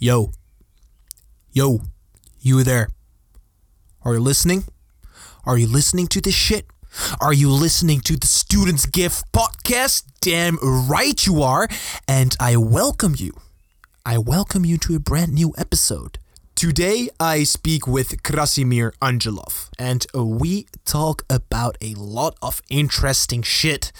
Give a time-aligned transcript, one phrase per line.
[0.00, 0.30] Yo.
[1.50, 1.80] Yo.
[2.38, 2.88] You there?
[4.04, 4.62] Are you listening?
[5.44, 6.66] Are you listening to this shit?
[7.20, 10.04] Are you listening to the Students Gift podcast?
[10.20, 10.56] Damn
[10.88, 11.66] right you are.
[12.06, 13.32] And I welcome you.
[14.06, 16.20] I welcome you to a brand new episode.
[16.58, 23.92] Today I speak with Krassimir Angelov and we talk about a lot of interesting shit.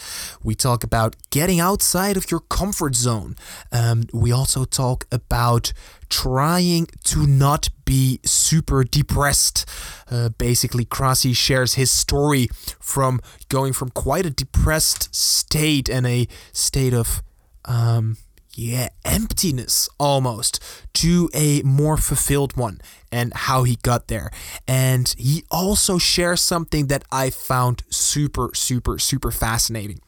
[0.43, 3.37] We talk about getting outside of your comfort zone.
[3.71, 5.73] Um, we also talk about
[6.09, 9.65] trying to not be super depressed.
[10.11, 12.49] Uh, basically, Krasi shares his story
[12.81, 17.23] from going from quite a depressed state and a state of
[17.67, 18.17] um,
[18.59, 20.61] yeah, emptiness almost
[20.95, 22.81] to a more fulfilled one
[23.13, 24.33] and how he got there.
[24.67, 30.01] And he also shares something that I found super, super, super fascinating.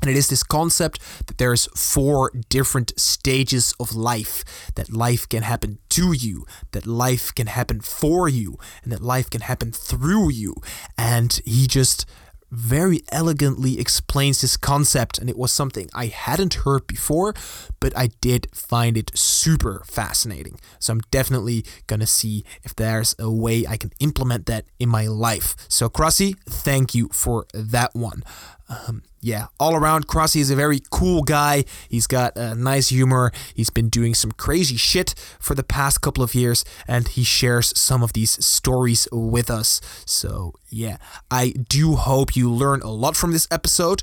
[0.00, 4.44] And it is this concept that there's four different stages of life,
[4.76, 9.28] that life can happen to you, that life can happen for you, and that life
[9.28, 10.56] can happen through you.
[10.96, 12.06] And he just
[12.54, 17.34] very elegantly explains this concept, and it was something I hadn't heard before,
[17.80, 20.58] but I did find it super fascinating.
[20.78, 25.06] So I'm definitely gonna see if there's a way I can implement that in my
[25.06, 25.56] life.
[25.68, 28.22] So, Krasi, thank you for that one.
[28.68, 31.64] Um, yeah, all around, Krasi is a very cool guy.
[31.88, 33.32] He's got a nice humor.
[33.54, 37.72] He's been doing some crazy shit for the past couple of years, and he shares
[37.74, 39.80] some of these stories with us.
[40.04, 40.98] So, yeah,
[41.30, 44.02] I do hope you learn a lot from this episode.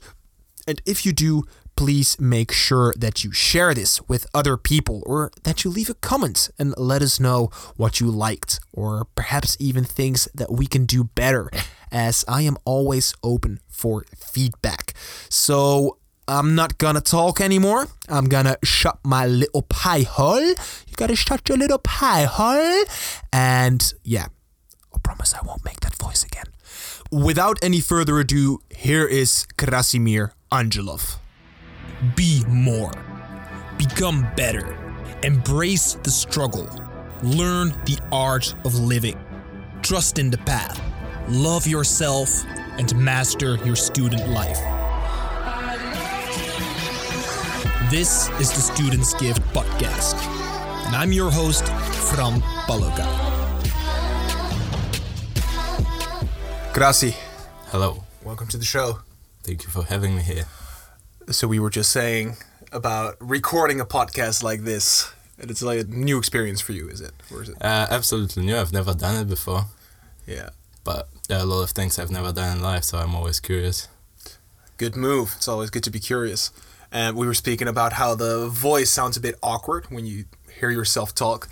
[0.67, 1.44] And if you do,
[1.75, 5.94] please make sure that you share this with other people or that you leave a
[5.94, 10.88] comment and let us know what you liked or perhaps even things that we can
[10.88, 11.52] do better
[11.92, 14.94] as I am always open for feedback.
[15.30, 17.88] So I'm not gonna talk anymore.
[18.08, 20.39] I'm gonna shut my little pie hole.
[20.42, 22.86] You gotta shut your little pie hole.
[23.33, 24.28] And yeah,
[24.94, 26.45] I promise I won't make that voice again.
[27.11, 31.17] Without any further ado, here is Krassimir Angelov.
[32.15, 32.94] Be more.
[33.77, 34.77] Become better.
[35.23, 36.70] Embrace the struggle.
[37.21, 39.20] Learn the art of living.
[39.82, 40.80] Trust in the path.
[41.27, 42.43] Love yourself
[42.77, 44.58] and master your student life.
[47.89, 50.15] This is the Students Gift Podcast,
[50.87, 53.05] and I'm your host, Fran Paloka.
[56.73, 57.14] Krasi,
[57.67, 58.03] Hello.
[58.23, 58.99] welcome to the show.
[59.43, 60.45] Thank you for having me here.
[61.30, 62.38] So we were just saying
[62.71, 67.02] about recording a podcast like this, and it's like a new experience for you, is
[67.02, 67.11] it?
[67.33, 67.58] Or is it?
[67.61, 68.55] Uh, absolutely new.
[68.58, 69.65] I've never done it before,
[70.26, 70.49] Yeah.
[70.83, 73.39] But there are a lot of things I've never done in life, so I'm always
[73.39, 73.87] curious.
[74.77, 75.33] Good move.
[75.37, 76.52] It's always good to be curious.
[76.92, 80.25] And we were speaking about how the voice sounds a bit awkward when you
[80.59, 81.47] hear yourself talk.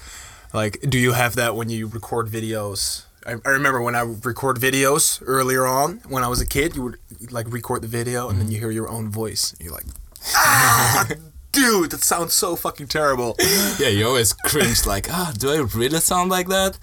[0.54, 3.06] Like, do you have that when you record videos?
[3.26, 6.76] I, I remember when I would record videos earlier on when I was a kid,
[6.76, 6.98] you would
[7.32, 9.52] like record the video and then you hear your own voice.
[9.54, 9.86] And you're like,
[10.36, 11.08] ah,
[11.52, 13.36] dude, that sounds so fucking terrible.
[13.80, 16.80] yeah, you always cringe like, ah, do I really sound like that?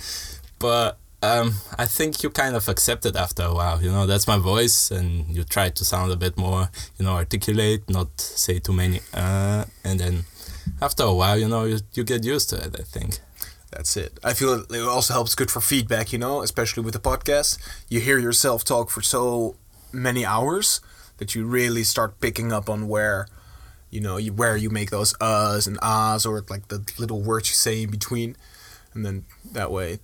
[0.58, 3.82] But um, I think you kind of accept it after a while.
[3.82, 7.12] You know, that's my voice, and you try to sound a bit more, you know,
[7.12, 10.25] articulate, not say too many, uh, and then
[10.81, 12.77] after a while, you know, you, you get used to it.
[12.78, 13.19] I think.
[13.71, 14.19] That's it.
[14.25, 17.59] I feel it also helps good for feedback, you know, especially with the podcast.
[17.91, 19.56] You hear yourself talk for so
[19.93, 20.81] many hours
[21.19, 23.27] that you really start picking up on where,
[23.91, 27.48] you know, you, where you make those uhs and ahs or like the little words
[27.50, 28.37] you say in between.
[28.94, 29.98] And then that way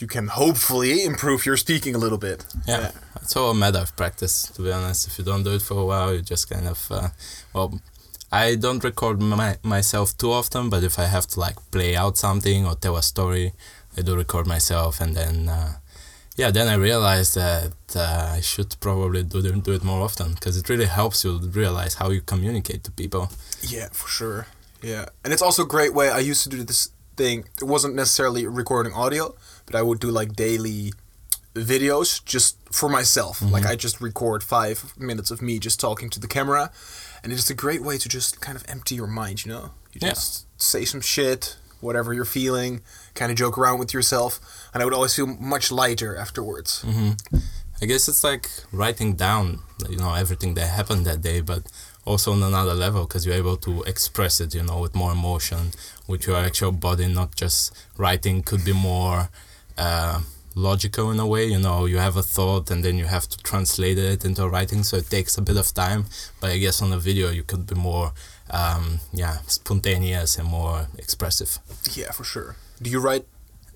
[0.00, 2.44] you can hopefully improve your speaking a little bit.
[2.66, 2.90] Yeah,
[3.22, 5.06] it's all a matter of practice, to be honest.
[5.08, 7.08] If you don't do it for a while, you just kind of, uh,
[7.52, 7.80] well,
[8.30, 12.16] I don't record my, myself too often, but if I have to like play out
[12.16, 13.52] something or tell a story,
[13.96, 15.72] I do record myself, and then, uh,
[16.36, 20.34] yeah, then I realized that uh, I should probably do it, do it more often
[20.34, 23.30] because it really helps you realize how you communicate to people.
[23.62, 24.46] Yeah, for sure.
[24.80, 26.08] Yeah, and it's also a great way.
[26.10, 27.44] I used to do this thing.
[27.60, 29.34] It wasn't necessarily recording audio,
[29.70, 30.92] but I would do like daily
[31.54, 33.40] videos just for myself.
[33.40, 33.52] Mm-hmm.
[33.52, 36.70] Like I just record five minutes of me just talking to the camera,
[37.22, 39.44] and it's a great way to just kind of empty your mind.
[39.44, 40.10] You know, you Yeah.
[40.10, 42.80] just say some shit, whatever you're feeling,
[43.14, 44.40] kind of joke around with yourself,
[44.72, 46.84] and I would always feel much lighter afterwards.
[46.86, 47.38] Mm-hmm.
[47.80, 51.62] I guess it's like writing down, you know, everything that happened that day, but
[52.04, 55.70] also on another level because you're able to express it, you know, with more emotion,
[56.08, 59.28] with your actual body, not just writing could be more
[59.78, 60.20] uh,
[60.54, 63.38] logical in a way, you know, you have a thought and then you have to
[63.38, 66.04] translate it into writing, so it takes a bit of time.
[66.40, 68.12] But I guess on a video you could be more
[68.50, 71.58] um, yeah, spontaneous and more expressive.
[71.94, 72.56] Yeah, for sure.
[72.82, 73.24] Do you write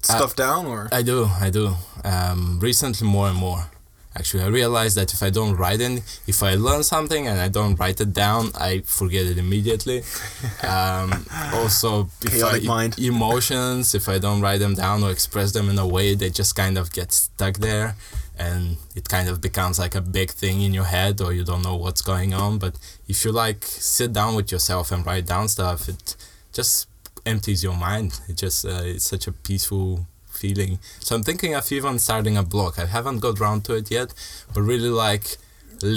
[0.03, 0.89] stuff down or?
[0.93, 1.75] I do, I do.
[2.05, 3.71] Um, recently, more and more.
[4.15, 7.49] Actually, I realized that if I don't write it, if I learn something and I
[7.49, 10.03] don't write it down, I forget it immediately.
[10.63, 11.25] um,
[11.55, 12.99] also, Chaotic I, mind.
[12.99, 16.55] emotions, if I don't write them down or express them in a way, they just
[16.55, 17.97] kind of get stuck there,
[18.39, 21.63] and it kind of becomes like a big thing in your head, or you don't
[21.63, 22.59] know what's going on.
[22.59, 22.77] But
[23.09, 26.17] if you like sit down with yourself and write down stuff, it
[26.53, 26.87] just
[27.25, 28.21] empties your mind.
[28.29, 30.07] It just uh, it's such a peaceful
[30.43, 30.79] feeling.
[31.07, 32.73] So I'm thinking of even starting a blog.
[32.85, 34.09] I haven't got around to it yet,
[34.53, 35.27] but really like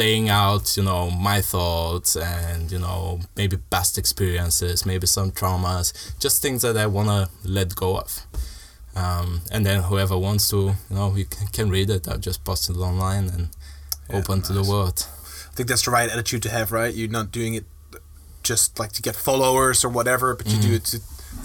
[0.01, 5.85] laying out, you know, my thoughts and you know maybe past experiences, maybe some traumas,
[6.23, 8.11] just things that I wanna let go of.
[9.03, 10.59] Um, and then whoever wants to,
[10.89, 12.07] you know, you can, can read it.
[12.07, 13.47] I'll just post it online and
[14.09, 14.97] Yeah, open to the world.
[15.51, 16.93] I think that's the right attitude to have, right?
[16.97, 17.65] You're not doing it
[18.43, 20.97] just like to get followers or whatever, but you do it to,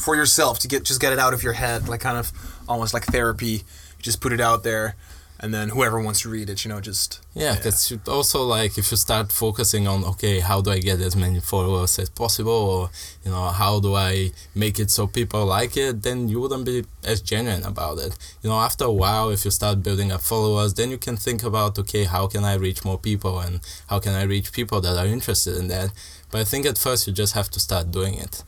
[0.04, 2.26] for yourself to get just get it out of your head, like kind of
[2.70, 3.54] almost like therapy.
[3.96, 4.94] You just put it out there,
[5.42, 8.90] and then whoever wants to read it, you know, just Yeah, because also like if
[8.90, 12.90] you start focusing on okay, how do I get as many followers as possible, or
[13.24, 16.84] you know, how do I make it so people like it, then you wouldn't be
[17.12, 18.12] as genuine about it.
[18.42, 21.42] You know, after a while, if you start building up followers, then you can think
[21.42, 24.96] about okay, how can I reach more people, and how can I reach people that
[25.02, 25.88] are interested in that.
[26.30, 28.44] But I think at first you just have to start doing it,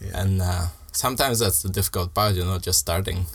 [0.00, 0.20] Yeah.
[0.22, 3.26] and uh, sometimes that's the difficult part, you know, just starting.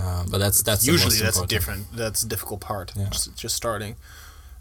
[0.00, 1.86] Uh, but that's that's the usually that's different.
[1.92, 2.92] That's the difficult part.
[2.96, 3.08] Yeah.
[3.10, 3.96] Just, just starting,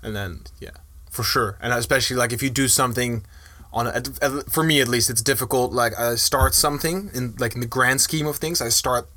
[0.01, 0.71] and then yeah,
[1.11, 1.57] for sure.
[1.61, 3.23] And especially like if you do something
[3.71, 4.01] on a,
[4.49, 5.73] for me at least, it's difficult.
[5.73, 8.61] Like I start something in like in the grand scheme of things.
[8.61, 9.07] I start,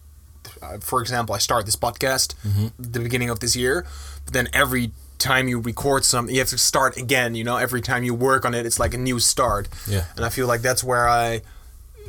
[0.60, 2.66] uh, for example, I start this podcast Mm-hmm.
[2.78, 3.86] the beginning of this year,
[4.24, 7.34] but then every time you record something, you have to start again.
[7.34, 9.68] You know, every time you work on it, it's like a new start.
[9.86, 10.04] Yeah.
[10.16, 11.42] And I feel like that's where I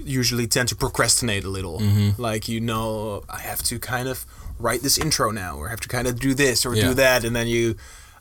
[0.03, 1.79] usually tend to procrastinate a little.
[1.79, 2.21] Mm-hmm.
[2.21, 4.25] Like, you know, I have to kind of
[4.59, 6.87] write this intro now, or I have to kind of do this or Yeah.
[6.89, 7.23] do that.
[7.23, 7.75] And then you,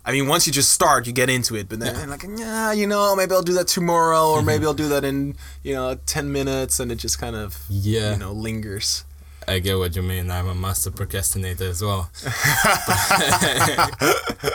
[0.05, 1.69] I mean, once you just start, you get into it.
[1.69, 2.01] But then, Yeah.
[2.03, 2.11] Mm-hmm.
[2.11, 5.37] like, yeah, you know, maybe I'll do that tomorrow, or maybe I'll do that in,
[5.63, 6.81] you know, 10 minutes.
[6.81, 8.13] And it just kind of, Yeah.
[8.13, 9.05] you know, lingers.
[9.49, 10.31] I get what you mean.
[10.31, 12.11] I'm a master procrastinator as well.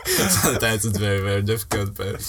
[0.05, 1.95] Sometimes it's very, very difficult.
[1.95, 2.21] But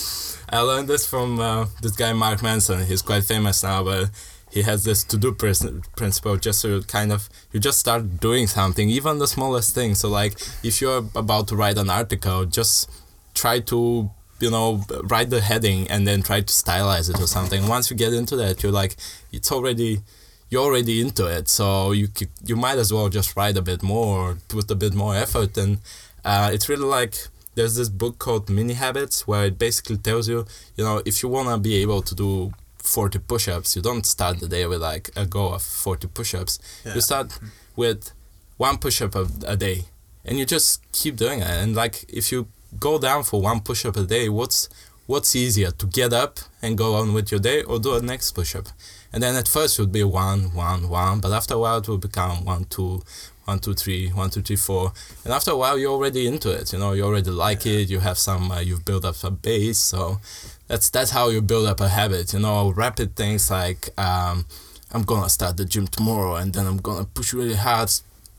[0.50, 2.84] I learned this from uh, this guy, Mark Manson.
[2.86, 4.10] He's quite famous now, but
[4.56, 8.88] he has this to do principle just you kind of you just start doing something,
[8.88, 9.94] even the smallest thing.
[9.94, 10.32] So, like,
[10.62, 12.91] if you're about to write an article, just
[13.35, 14.11] try to
[14.41, 14.82] you know
[15.12, 17.69] write the heading and then try to stylize it or something.
[17.69, 18.97] Once you get into that you're like
[19.31, 20.00] it's already
[20.49, 22.08] you're already into it, so you
[22.47, 25.79] you might as well just write a bit more, put a bit more effort, and
[26.25, 27.14] uh, it's really like
[27.56, 31.29] there's this book called Mini Habits where it basically tells you, you know, if you
[31.29, 32.53] wanna be able to do
[32.86, 36.58] 40 push-ups, you don't start the day with like a goal of 40 push-ups.
[36.84, 36.94] Yeah.
[36.94, 37.38] You start
[37.74, 38.12] with
[38.56, 39.84] one push-up a, a day,
[40.24, 41.48] and you just keep doing it.
[41.48, 42.48] And like if you
[42.78, 44.68] go down for one push-up a day, what's
[45.06, 48.32] what's easier to get up and go on with your day or do a next
[48.32, 48.68] push-up?
[49.12, 51.88] And then at first it would be one, one, one, but after a while it
[51.88, 53.02] will become one, two,
[53.44, 54.92] one, two, three, one, two, three, four.
[55.24, 56.72] And after a while you're already into it.
[56.72, 57.88] You know, you already like it.
[57.88, 59.78] You have some, uh, you've built up a base.
[59.78, 60.20] So
[60.68, 62.32] that's that's how you build up a habit.
[62.32, 64.46] You know, rapid things like um,
[64.92, 67.90] I'm gonna start the gym tomorrow and then I'm gonna push really hard.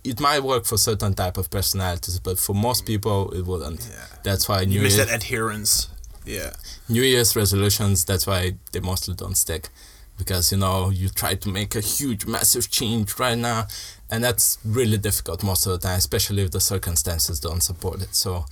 [0.03, 3.87] It might work for certain type of personalities, but for most people it wouldn't.
[3.92, 4.06] Yeah.
[4.23, 5.90] That's why You New miss Year, that adherence.
[6.25, 6.54] Yeah.
[6.87, 8.06] New Year's resolutions.
[8.06, 9.69] That's why they mostly don't stick,
[10.18, 13.68] because you know you try to make a huge, massive change right now,
[14.09, 18.13] and that's really difficult most of the time, especially if the circumstances don't support it.
[18.16, 18.45] So,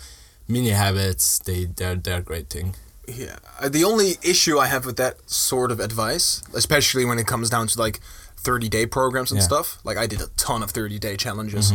[0.47, 2.75] mini habits they they're they're a great thing.
[3.07, 3.37] Yeah.
[3.59, 7.49] Uh, The only issue I have with that sort of advice, especially when it comes
[7.49, 7.99] down to like
[8.37, 9.45] 30 day programs and Yeah.
[9.47, 11.73] stuff, like I did a ton of 30 day challenges,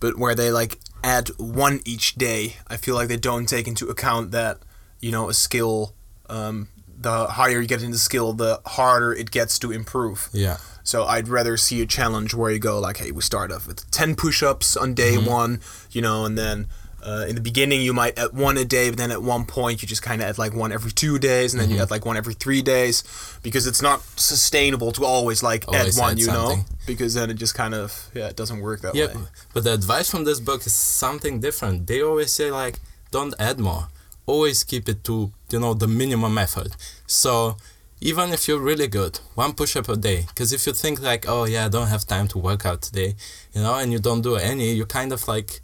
[0.00, 3.88] but where they like add one each day, I feel like they don't take into
[3.88, 4.58] account that,
[5.00, 5.94] you know, a skill,
[6.28, 10.28] um, the higher you get in the skill, the harder it gets to improve.
[10.32, 10.56] Yeah.
[10.84, 13.90] So I'd rather see a challenge where you go like, hey, we start off with
[13.90, 16.66] ten push-ups on day one, you know, and then
[17.04, 19.82] uh, in the beginning you might add one a day, but then at one point
[19.82, 22.04] you just kind of add like one every two days, and then you add like
[22.06, 23.04] one every three days,
[23.42, 27.34] because it's not sustainable to always like Always add one, you know, because then it
[27.34, 29.24] just kind of yeah, it doesn't work that Yeah, way.
[29.52, 31.86] but the advice from this book is something different.
[31.86, 32.80] They always say like,
[33.10, 33.88] don't add more.
[34.26, 36.72] Always keep it to you know the minimum effort.
[37.06, 37.56] So
[38.00, 40.26] even if you're really good, one push-up a day.
[40.28, 43.14] Because if you think like, oh yeah, I don't have time to work out today,
[43.54, 45.60] you know, and you don't do any, you kind of like,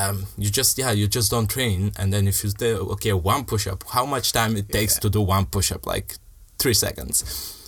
[0.00, 1.92] um, you just yeah, you just don't train.
[1.98, 5.00] And then if you do okay, one push-up, how much time it takes Yeah.
[5.04, 5.82] to do one push-up?
[5.94, 6.08] Like
[6.62, 7.16] three seconds.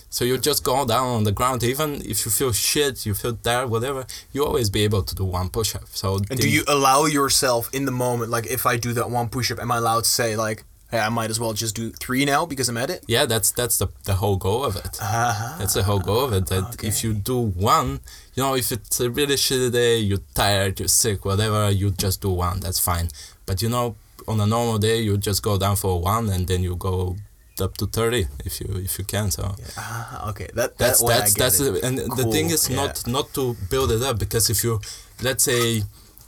[0.09, 3.35] So you just go down on the ground, even if you feel shit, you feel
[3.47, 4.01] tired, whatever.
[4.33, 5.85] You always be able to do one push up.
[6.01, 9.09] So And the- do you allow yourself in the moment, like if I do that
[9.09, 10.59] one push up, am I allowed to say like,
[10.91, 13.01] hey, I might as well just do three now because I'm at it?
[13.07, 14.93] Yeah, that's that's the the whole goal of it.
[15.01, 15.55] Uh-huh.
[15.59, 16.45] That's the whole goal of it.
[16.47, 18.01] That if you do one,
[18.35, 22.21] you know, if it's a really shitty day, you're tired, you're sick, whatever, you just
[22.21, 22.59] do one.
[22.61, 23.09] That's fine.
[23.45, 23.95] But you know,
[24.27, 27.17] on a normal day, you just go down for one, and then you go
[27.59, 29.29] up to thirty if you if you can.
[29.31, 31.83] So Ah, okay, that that's that I that's that's it.
[31.83, 32.77] and the thing is yeah.
[32.77, 34.79] not not to build it up because if you
[35.21, 35.83] let's say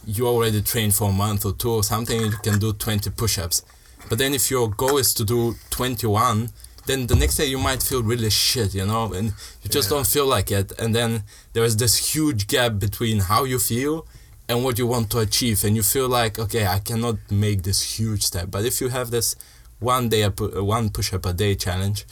[0.05, 3.63] you already trained for a month or two or something you can do 20 push-ups
[4.09, 6.49] but then if your goal is to do 21
[6.85, 9.27] then the next day you might feel really shit you know and
[9.61, 9.97] you just Yeah.
[9.97, 10.71] don't feel like it.
[10.79, 11.23] And then
[11.53, 14.05] there is this huge gap between how you feel
[14.49, 15.63] and what you want to achieve.
[15.63, 18.45] And you feel like okay i cannot make this huge step.
[18.51, 19.35] But if you have this
[19.79, 20.31] one day uh,
[20.77, 22.05] one push-up a day challenge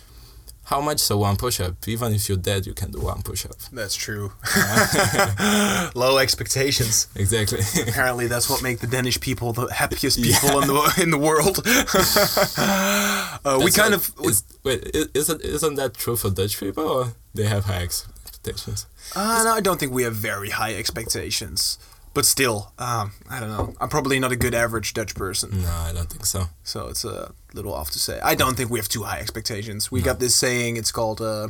[0.71, 3.57] how much is a one push-up even if you're dead you can do one push-up
[3.73, 4.31] That's true.
[5.95, 7.07] Low expectations.
[7.15, 11.17] exactly Apparently, that's what make the Danish people the happiest people in the in the
[11.17, 11.55] world.
[13.45, 14.79] uh, we kind of is, wait
[15.13, 19.61] isn't isn't that true for dutch people or they have high expectations Uh, no, I
[19.61, 21.77] don't think we have very high expectations.
[22.13, 23.73] But still, um, I don't know.
[23.79, 27.05] I'm probably not a good average Dutch person, no i don't think so so it's
[27.05, 28.19] a little off to say.
[28.21, 29.89] I don't think we have too high expectations.
[29.91, 30.75] We got this saying.
[30.77, 31.47] It's called uh,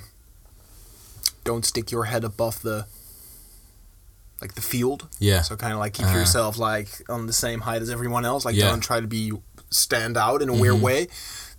[1.43, 2.85] "Don't stick your head above the
[4.39, 6.17] like the field." yeah So kind of like keep Uh-huh.
[6.19, 8.45] yourself like on the same height as everyone else.
[8.45, 8.69] Like Yeah.
[8.69, 9.31] don't try to be
[9.71, 10.81] stand out in a weird Mhm.
[10.81, 11.07] way.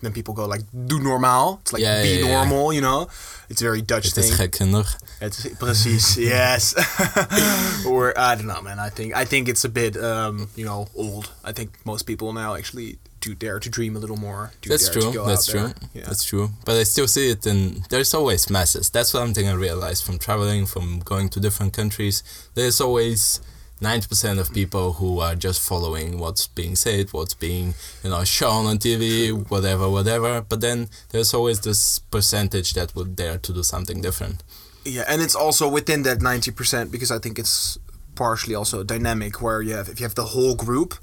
[0.03, 1.59] Then people go like do normaal.
[1.61, 2.35] It's like Yeah, be yeah, yeah.
[2.35, 2.73] normal.
[2.73, 3.09] You know,
[3.49, 4.39] it's a very Dutch het is thing.
[4.39, 4.89] gek genoeg
[5.21, 6.75] It's precies yes.
[7.87, 8.79] or I don't know, man.
[8.79, 11.31] I think I think it's a bit um, you know old.
[11.45, 14.51] I think most people now actually do dare to dream a little more.
[14.63, 15.13] Do That's dare true.
[15.13, 15.71] To go That's true.
[15.95, 16.07] Yeah.
[16.07, 16.49] That's true.
[16.65, 17.85] But I still see it in.
[17.89, 18.91] There's always masses.
[18.91, 22.23] That's one thing I realized from traveling, from going to different countries.
[22.55, 23.41] There's always
[23.83, 28.25] ninety percent of people who are just following what's being said, what's being you know
[28.25, 30.41] shown on TV, whatever, whatever.
[30.41, 34.43] But then there's always this percentage that would dare to do something different.
[34.85, 37.79] Yeah, and it's also within that ninety percent because I think it's
[38.15, 40.95] partially also dynamic where you have if you have the whole group,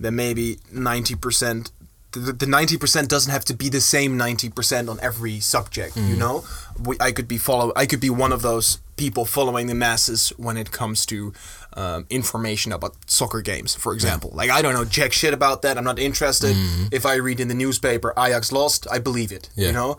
[0.00, 1.70] then maybe ninety percent.
[2.12, 5.96] The ninety percent doesn't have to be the same ninety percent on every subject.
[5.96, 6.44] You know,
[6.82, 7.72] we, I could be follow.
[7.74, 11.32] I could be one of those people following the masses when it comes to
[11.74, 14.30] um, information about soccer games, for example.
[14.34, 15.78] Like I don't know jack shit about that.
[15.78, 16.54] I'm not interested.
[16.92, 19.48] If I read in the newspaper Ajax lost, I believe it.
[19.56, 19.68] Yeah.
[19.68, 19.96] You know,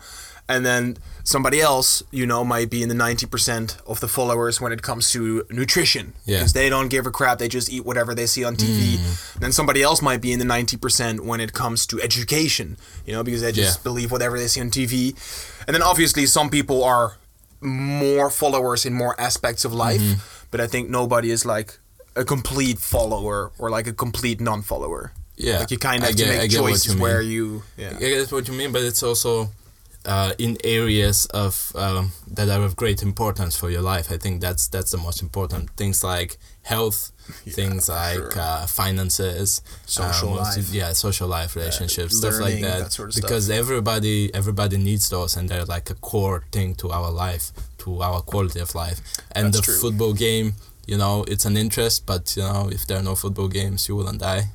[0.49, 4.59] and then somebody else, you know, might be in the ninety percent of the followers
[4.59, 6.37] when it comes to nutrition, Yeah.
[6.37, 6.39] Mm.
[6.39, 7.39] because they don't give a crap.
[7.39, 8.99] They just eat whatever they see on TV.
[9.39, 13.13] Then somebody else might be in the ninety percent when it comes to education, you
[13.13, 13.83] know, because they just Yeah.
[13.83, 15.15] believe whatever they see on TV.
[15.67, 17.17] And then obviously some people are
[17.61, 20.19] more followers in more aspects of life, Mm-hmm.
[20.51, 21.79] but I think nobody is like
[22.15, 25.13] a complete follower or like a complete non-follower.
[25.37, 27.93] Yeah, Like you kind of have get- to make what you choices where you, yeah.
[27.95, 29.49] I get what you mean, but it's also
[30.05, 34.11] uh, in areas of um, that are of great importance for your life.
[34.11, 37.11] I think that's that's the most important things like health,
[37.47, 38.31] things like sure.
[38.39, 40.69] uh, finances, Social uh, most- life.
[40.73, 42.79] yeah, social life, relationships, stuff like that.
[42.79, 43.23] that sort of stuff.
[43.29, 48.01] because everybody everybody needs those, and they're like a core thing to our life, to
[48.01, 48.99] our quality of life.
[49.31, 49.75] And That's the true.
[49.81, 50.53] football game.
[50.85, 53.95] You know, it's an interest, but you know, if there are no football games, you
[53.95, 54.49] wouldn't die.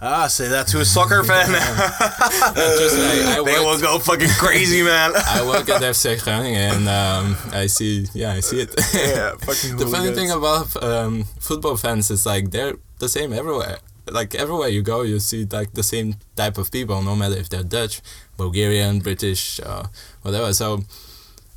[0.00, 1.46] Ah, say that to a soccer fan.
[1.48, 5.12] Just like, I they will go fucking crazy, man.
[5.26, 8.74] I work at FC Groningen and um, I see, yeah, I see it.
[8.94, 13.78] yeah, fucking the funny thing about um, football fans is like they're the same everywhere.
[14.08, 17.48] Like everywhere you go, you see like the same type of people, no matter if
[17.48, 18.00] they're Dutch,
[18.36, 19.86] Bulgarian, British, uh,
[20.22, 20.54] whatever.
[20.54, 20.84] So,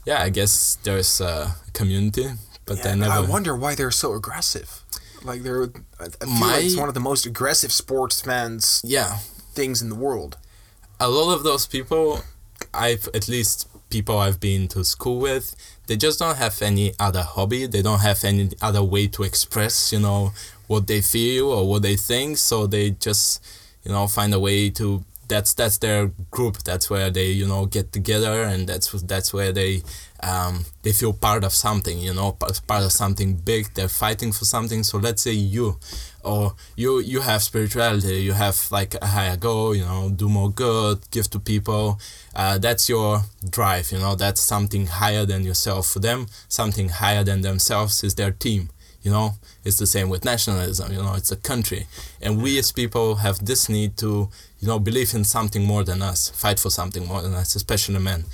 [0.04, 2.28] yeah, I guess there's a community,
[2.66, 3.12] but Yeah, they never.
[3.14, 4.81] I wonder why they're so aggressive.
[5.24, 5.64] Like they're,
[6.00, 9.18] I feel My- like it's one of the most aggressive sports fans yeah,
[9.54, 10.38] things in the world.
[11.00, 12.22] a lot of those people,
[12.74, 15.56] I've at least people I've been to school with,
[15.88, 17.66] they just don't have any other hobby.
[17.68, 20.32] They don't have any other way to express, you know,
[20.68, 22.38] what they feel or what they think.
[22.38, 23.44] So they just,
[23.84, 25.04] you know, find a way to.
[25.28, 26.58] That's that's their group.
[26.64, 29.82] That's where they, you know, get together, and that's that's where they,
[30.24, 31.98] um, they feel part of something.
[31.98, 33.74] You know, part of something big.
[33.74, 34.84] They're fighting for something.
[34.84, 35.78] So let's say you,
[36.24, 38.22] or you you have spirituality.
[38.22, 39.76] You have like a higher goal.
[39.76, 42.00] You know, do more good, give to people.
[42.36, 43.92] Uh, that's your drive.
[43.92, 45.88] You know, that's something higher than yourself.
[45.88, 48.70] For them, something higher than themselves is their team.
[49.04, 49.34] You know,
[49.66, 50.92] it's the same with nationalism.
[50.92, 51.88] You know, it's a country,
[52.22, 56.04] and we as people have this need to, you know, believe in something more than
[56.04, 58.26] us, fight for something more than us, especially men.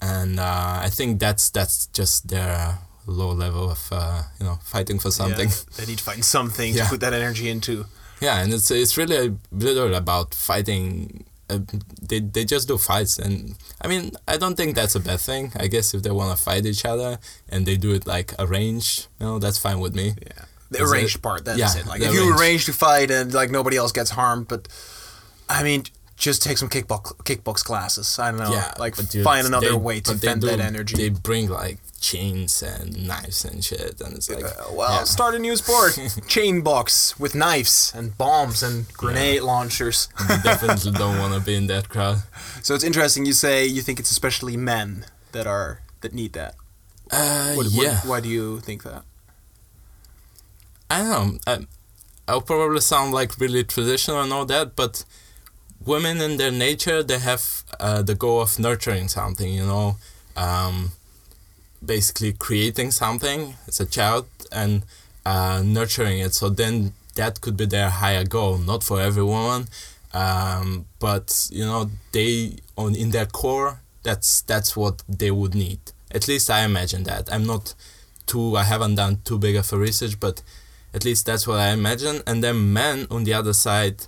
[0.00, 4.98] And uh, I think that's that's just their low level of uh, you know fighting
[4.98, 5.48] for something.
[5.48, 6.84] Yeah, they need to find something Yeah.
[6.84, 7.86] to put that energy into.
[8.20, 11.24] Yeah, and it's it's really a little about fighting.
[11.48, 11.60] Uh,
[12.02, 15.52] they they just do fights, and I mean I don't think that's a bad thing.
[15.56, 19.06] I guess if they want to fight each other and they do it like arranged,
[19.20, 20.14] you know, that's fine with me.
[20.26, 20.44] Yeah.
[20.70, 21.86] The arranged it- part, that's yeah, it.
[21.86, 24.66] Like if you arrange to fight and like nobody else gets harmed, but
[25.48, 25.84] I mean,
[26.16, 28.18] just take some kickbox kickbox classes.
[28.18, 28.50] I don't know.
[28.52, 30.96] yeah, like dude, find another they- way to vent do- that energy.
[30.96, 35.04] They bring like chains and knives and shit, and it's like Uh, well, yeah.
[35.04, 40.08] start a new sport: chain box with knives and bombs and grenade launchers.
[40.20, 42.22] you definitely don't want to be in that crowd.
[42.62, 43.26] So it's interesting.
[43.26, 46.54] You say you think it's especially men that are that need that.
[47.10, 48.00] Uh, What, what- yeah.
[48.04, 49.02] why do you think that?
[50.90, 51.38] I don't know.
[51.46, 51.66] I,
[52.28, 55.04] I'll probably sound like really traditional and all that, but
[55.86, 59.96] women in their nature, they have uh, the goal of nurturing something, you know,
[60.36, 60.92] um,
[61.84, 64.82] basically creating something as a child and
[65.24, 66.34] uh, nurturing it.
[66.34, 69.68] So then that could be their higher goal, not for every woman,
[70.12, 75.80] um, but you know, they on in their core, that's that's what they would need.
[76.10, 77.32] At least I imagine that.
[77.32, 77.74] I'm not
[78.26, 78.56] too.
[78.56, 80.42] I haven't done too big of a research, but
[80.94, 82.22] at least that's what I imagine.
[82.26, 84.06] And then men on the other side,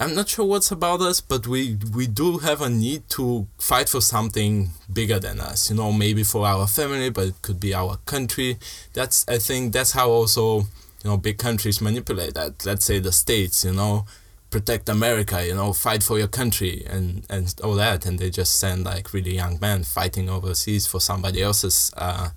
[0.00, 3.88] I'm not sure what's about us, but we we do have a need to fight
[3.88, 5.70] for something bigger than us.
[5.70, 8.58] You know, maybe for our family, but it could be our country.
[8.92, 10.60] That's I think that's how also
[11.02, 12.64] you know big countries manipulate that.
[12.64, 14.06] Let's say the states, you know,
[14.50, 18.60] protect America, you know, fight for your country and and all that, and they just
[18.60, 22.30] send like really young men fighting overseas for somebody else's uh,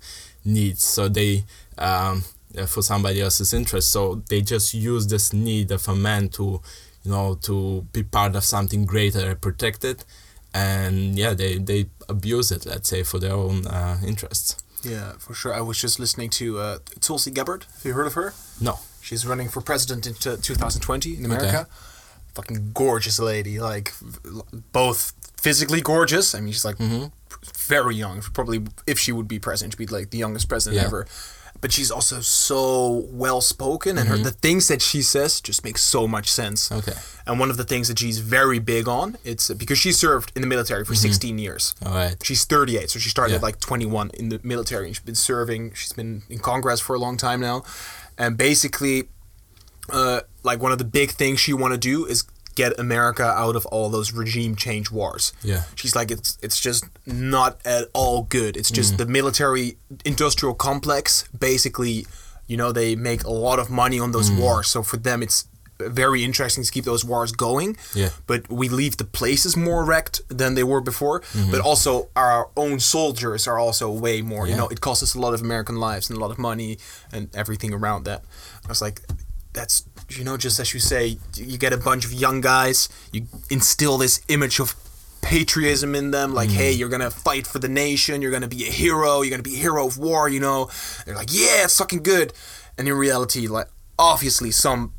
[0.44, 0.82] needs.
[0.82, 1.44] So they.
[1.78, 2.24] Um,
[2.66, 3.90] for somebody else's interest.
[3.90, 6.60] So they just use this need of a man to,
[7.04, 10.04] you know, to be part of something greater, protect it,
[10.54, 14.56] and yeah, they they abuse it, let's say, for their own uh, interests.
[14.84, 15.54] Yeah, for sure.
[15.54, 17.66] I was just listening to uh, Tulsi Gabbard.
[17.76, 18.34] Have you heard of her?
[18.60, 18.80] No.
[19.00, 21.66] She's running for president in t- 2020 in America.
[22.34, 23.92] Fucking gorgeous lady, like
[24.72, 26.34] both physically gorgeous.
[26.34, 27.12] I mean, she's like Mhm.
[27.56, 28.22] very young.
[28.22, 30.86] Probably, if she would be president, she'd be like the youngest president Yeah.
[30.86, 31.06] ever.
[31.62, 34.24] But she's also so well spoken, and her Mm-hmm.
[34.24, 36.70] the things that she says just make so much sense.
[36.70, 36.92] Okay.
[37.26, 40.32] And one of the things that she's very big on, it's uh, because she served
[40.34, 41.74] in the military for 16 years.
[41.86, 42.16] All right.
[42.22, 43.44] She's 38, so she started Mm-hmm.
[43.44, 43.48] Yeah.
[43.48, 44.86] at like 21 in the military.
[44.88, 45.72] And she's been serving.
[45.74, 47.62] She's been in Congress for a long time now,
[48.18, 49.08] and basically,
[49.88, 53.56] uh, like one of the big things she want to do is get America out
[53.56, 55.32] of all those regime change wars.
[55.42, 55.64] Yeah.
[55.74, 58.56] She's like it's it's just not at all good.
[58.56, 58.98] It's just mm.
[58.98, 61.28] the military industrial complex.
[61.28, 62.06] Basically,
[62.46, 64.40] you know they make a lot of money on those mm.
[64.40, 64.68] wars.
[64.68, 65.46] So for them, it's
[65.88, 67.76] very interesting to keep those wars going.
[67.94, 68.10] Yeah.
[68.26, 71.20] But we leave the places more wrecked than they were before.
[71.20, 71.50] Mm-hmm.
[71.50, 74.46] But also our own soldiers are also way more.
[74.46, 76.78] You know, it costs us a lot of American lives and a lot of money
[77.12, 78.24] and everything around that.
[78.64, 79.00] I was like,
[79.52, 79.84] that's
[80.18, 83.98] you know, just as you say, you get a bunch of young guys, you instill
[83.98, 84.74] this image of
[85.22, 86.78] patriotism in them, like, hey, mm.
[86.78, 89.58] you're gonna fight for the nation, you're gonna be a hero, you're gonna be a
[89.58, 90.68] hero of war, you know.
[91.06, 92.32] They're like, yeah, it's fucking good.
[92.76, 94.92] And in reality, like, obviously, some,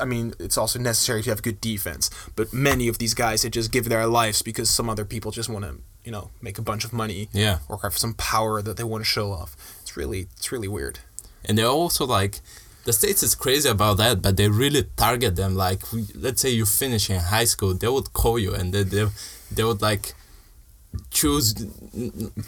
[0.00, 3.50] I mean, it's also necessary to have good defense, but many of these guys, they
[3.50, 6.62] just give their lives because some other people just want to, you know, make a
[6.62, 7.58] bunch of money Yeah.
[7.68, 9.56] or have some power that they want to show off.
[9.82, 11.00] It's really, it's really weird.
[11.44, 12.40] and they're also like
[12.84, 15.80] the states is crazy about that but they really target them like
[16.14, 19.06] let's say you finish in high school they would call you and they they,
[19.52, 20.14] they would like
[21.10, 21.54] choose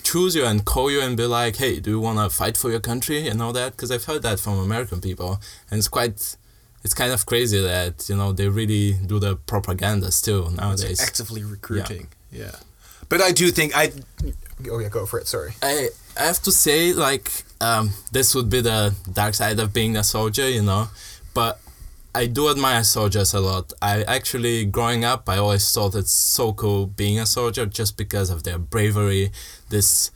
[0.03, 2.71] choose you and call you and be like hey do you want to fight for
[2.71, 5.40] your country and all that because i've heard that from american people
[5.71, 6.37] and it's quite
[6.85, 11.45] it's kind of crazy that you know they really do the propaganda still nowadays actively
[11.45, 12.09] recruiting.
[12.31, 12.57] Yeah.
[13.09, 13.92] But I do think I.
[14.71, 15.27] Oh yeah, go for it.
[15.27, 15.53] Sorry.
[15.62, 19.96] I I have to say like um, this would be the dark side of being
[19.96, 20.88] a soldier, you know,
[21.33, 21.61] but
[22.14, 23.72] I do admire soldiers a lot.
[23.81, 28.31] I actually growing up, I always thought it's so cool being a soldier just because
[28.31, 29.31] of their bravery,
[29.70, 30.11] this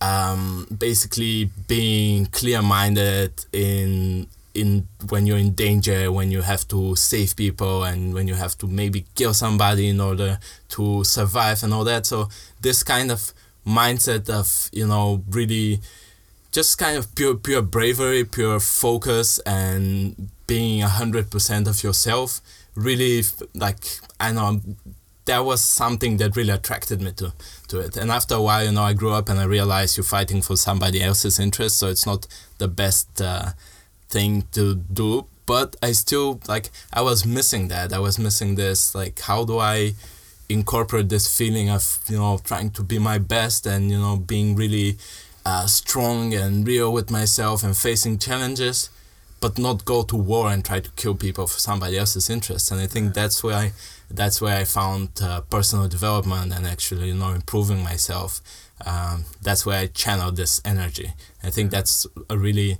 [0.00, 7.34] um, basically being clear-minded in in when you're in danger, when you have to save
[7.34, 11.82] people, and when you have to maybe kill somebody in order to survive and all
[11.84, 12.06] that.
[12.06, 12.28] So
[12.60, 13.32] this kind of
[13.66, 15.80] mindset of you know really
[16.54, 22.40] just kind of pure pure bravery, pure focus, and being hundred percent of yourself.
[22.76, 23.22] Really,
[23.54, 23.84] like
[24.20, 24.60] I know
[25.24, 27.32] that was something that really attracted me to
[27.68, 27.96] to it.
[27.96, 30.56] And after a while, you know, I grew up and I realized you're fighting for
[30.56, 33.50] somebody else's interest, so it's not the best uh,
[34.08, 35.26] thing to do.
[35.46, 37.92] But I still like I was missing that.
[37.92, 38.94] I was missing this.
[38.94, 39.94] Like, how do I
[40.48, 44.54] incorporate this feeling of you know trying to be my best and you know being
[44.54, 44.98] really
[45.44, 48.90] uh, strong and real with myself and facing challenges
[49.40, 52.80] but not go to war and try to kill people for somebody else's interests and
[52.80, 53.72] i think that's where i
[54.10, 58.40] that's where i found uh, personal development and actually you know improving myself.
[58.84, 61.12] Um, that's where i channeled this energy.
[61.42, 62.78] I think that's a really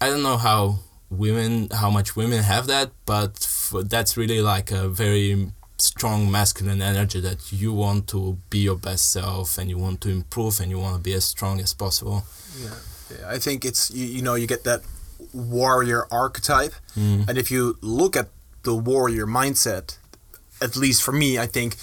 [0.00, 4.70] i don't know how women how much women have that but for, that's really like
[4.70, 9.78] a very strong masculine energy that you want to be your best self and you
[9.78, 12.24] want to improve and you want to be as strong as possible.
[12.60, 12.70] Yeah,
[13.10, 14.80] yeah i think it's you, you know you get that
[15.32, 16.72] warrior archetype.
[16.96, 17.28] Mm.
[17.28, 18.28] and if you look at
[18.62, 19.98] the warrior mindset
[20.60, 21.76] at least for me i think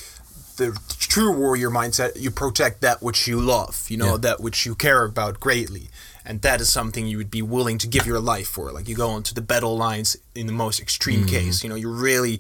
[0.58, 4.18] the true warrior mindset you protect that which you love you know Yeah.
[4.18, 5.90] that which you care about greatly.
[6.26, 8.72] And that is something you would be willing to give your life for.
[8.72, 11.90] Like you go onto the battle lines in the most extreme case you know you
[11.92, 12.40] really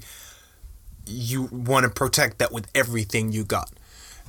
[1.06, 3.70] you want to protect that with everything you got.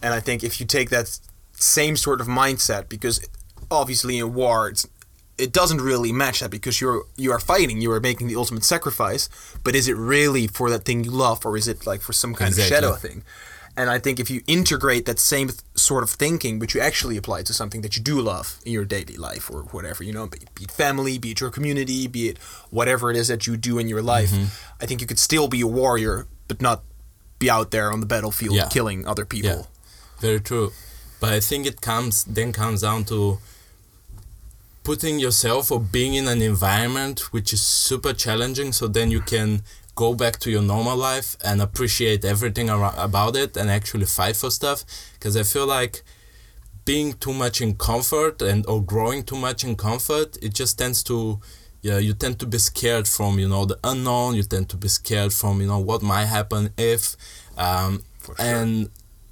[0.02, 1.18] And i think if you take that
[1.52, 3.26] same sort of mindset because
[3.70, 4.86] obviously in war it's
[5.38, 8.64] it doesn't really match that because you're you are fighting you are making the ultimate
[8.64, 9.28] sacrifice
[9.64, 12.34] but is it really for that thing you love or is it like for some
[12.34, 12.76] kind Exactly.
[12.76, 13.22] of shadow thing?
[13.76, 17.16] And i think if you integrate that same th- sort of thinking but you actually
[17.16, 20.12] apply it to something that you do love in your daily life or whatever you
[20.12, 22.38] know be, be it family be it your community be it
[22.70, 24.82] whatever it is that you do in your life mm-hmm.
[24.82, 26.82] i think you could still be a warrior but not
[27.38, 28.68] be out there on the battlefield Yeah.
[28.68, 29.62] killing other people Yeah,
[30.20, 30.72] very true.
[31.20, 33.38] But I think it comes then comes down to
[34.82, 38.72] putting yourself or being in an environment which is super challenging.
[38.72, 39.62] So then you can
[39.94, 44.36] go back to your normal life and appreciate everything ar- about it and actually fight
[44.36, 44.84] for stuff.
[45.14, 46.02] Because I feel like
[46.84, 51.02] being too much in comfort and or growing too much in comfort, it just tends
[51.04, 51.40] to
[51.84, 54.36] yeah, you tend to be scared from you know the unknown.
[54.36, 57.14] You tend to be scared from you know what might happen if,
[57.58, 58.34] um, sure.
[58.38, 58.88] and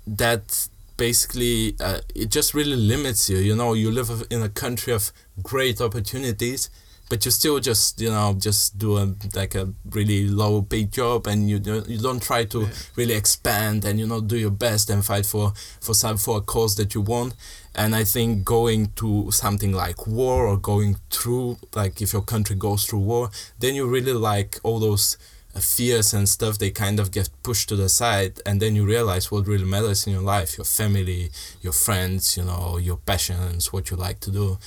[0.06, 3.38] that basically uh, it just really limits you.
[3.38, 5.12] You know, you live in a country of
[5.42, 6.68] great opportunities,
[7.12, 11.26] but you still just you know just do a like a really low paid job,
[11.26, 14.88] and you don't, you don't try to really expand and you know do your best
[14.88, 17.34] and fight for for some for a cause that you want.
[17.74, 22.56] And I think going to something like war or going through like if your country
[22.56, 25.18] goes through war, then you really like all those
[25.60, 28.40] fears and stuff they kind of get pushed to the side.
[28.46, 32.44] And then you realize what really matters in your life your family your friends you
[32.44, 34.58] know your passions what you like to do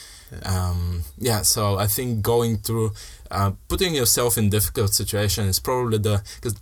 [0.43, 2.91] um, yeah so i think going through
[3.32, 6.56] uh, putting yourself in difficult situation is probably the because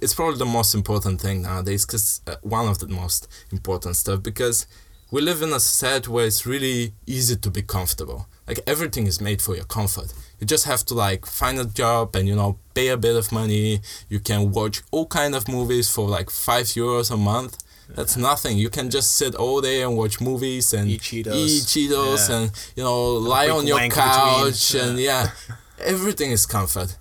[0.00, 4.22] it's probably the most important thing nowadays because uh, one of the most important stuff
[4.22, 4.66] because
[5.12, 8.26] we live in a society where it's really easy to be comfortable.
[8.48, 10.14] Like everything is made for your comfort.
[10.40, 13.30] You just have to like find a job and you know pay a bit of
[13.30, 13.80] money.
[14.08, 18.56] You can watch all kind of movies for like five euros a month that's nothing
[18.58, 21.34] you can just sit all day and watch movies and Eat Cheetos.
[21.34, 22.36] eat Cheetos Yeah.
[22.36, 25.30] and you know lie on your couch and yeah
[25.78, 26.96] everything is comfort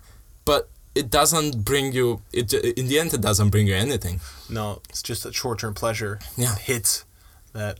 [0.46, 4.82] but it doesn't bring you it in the end it doesn't bring you anything No,
[4.89, 6.20] it's just a short term pleasure.
[6.36, 6.56] Yeah.
[6.56, 7.06] Hits
[7.54, 7.80] that.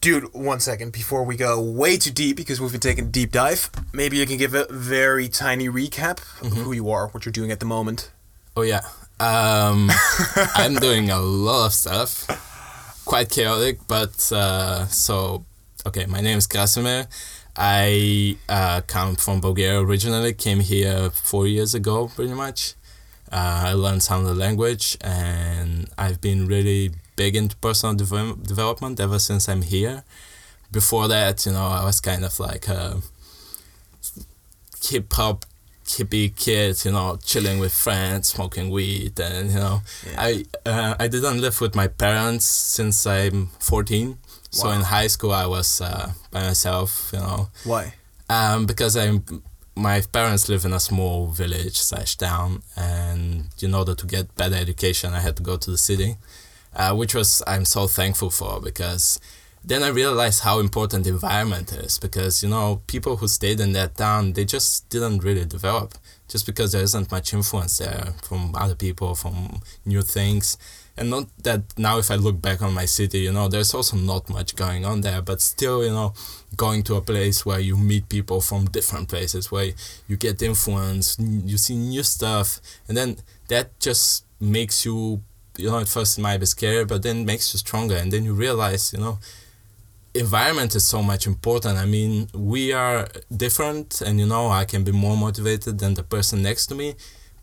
[0.00, 3.32] Dude, one second before we go way too deep because we've been taking a deep
[3.32, 3.70] dive.
[3.92, 6.62] Maybe you can give a very tiny recap of Mm-hmm.
[6.62, 8.10] who you are, what you're doing at the moment.
[8.56, 8.80] Oh yeah.
[9.20, 9.90] Um,
[10.54, 12.24] I'm doing a lot of stuff.
[13.04, 15.44] Quite chaotic, but uh, so
[15.86, 16.06] okay.
[16.06, 17.06] My name is Krassimir.
[17.54, 20.32] I uh, come from Bulgaria originally.
[20.32, 22.74] Came here four years ago, pretty much.
[23.30, 28.42] Uh, I learned some of the language, and I've been really big into personal deve-
[28.42, 30.02] development ever since I'm here.
[30.72, 33.02] Before that, you know, I was kind of like a
[34.82, 35.44] hip hop
[35.96, 40.16] hippie kid, you know, chilling with friends, smoking weed, and you know, Yeah.
[40.28, 44.18] I uh, I didn't live with my parents since I'm 14.
[44.52, 47.94] So in high school, I was uh, by myself, you know, Why?
[48.28, 49.24] um, because I'm
[49.76, 54.56] my parents live in a small village slash town, and in order to get better
[54.56, 56.16] education, I had to go to the city,
[56.74, 59.20] uh, which was I'm so thankful for because
[59.62, 63.72] then I realized how important the environment is because you know people who stayed in
[63.72, 65.94] that town they just didn't really develop
[66.28, 70.56] just because there isn't much influence there from other people from new things.
[70.96, 73.96] And not that now if I look back on my city you know there's also
[73.96, 76.12] not much going on there but still you know
[76.56, 79.72] going to a place where you meet people from different places where
[80.08, 83.16] you get influence you see new stuff and then
[83.48, 85.22] that just makes you
[85.56, 88.24] you know at first it might be scary but then makes you stronger and then
[88.24, 89.18] you realize you know
[90.14, 94.82] environment is so much important i mean we are different and you know i can
[94.82, 96.94] be more motivated than the person next to me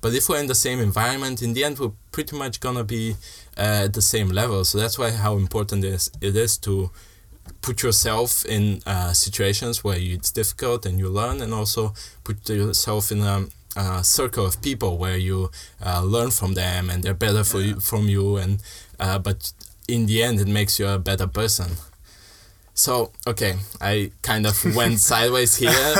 [0.02, 3.16] but if we're in the same environment, in the end, we're pretty much gonna be
[3.58, 4.64] uh, at the same level.
[4.64, 6.92] So that's why how important it is it is to
[7.62, 13.12] put yourself in uh, situations where it's difficult and you learn, and also put yourself
[13.12, 15.50] in a, a circle of people where you
[15.84, 18.38] uh, learn from them and they're better for you, from you.
[18.38, 18.62] And
[19.00, 19.52] uh, but
[19.88, 21.72] in the end, it makes you a better person.
[22.78, 25.72] So okay, I kind of went sideways here.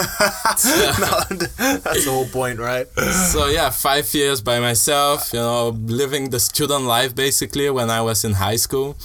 [1.02, 2.88] no, that's the whole point, right?
[3.34, 8.02] so yeah, five years by myself, you know, living the student life basically when I
[8.02, 8.96] was in high school,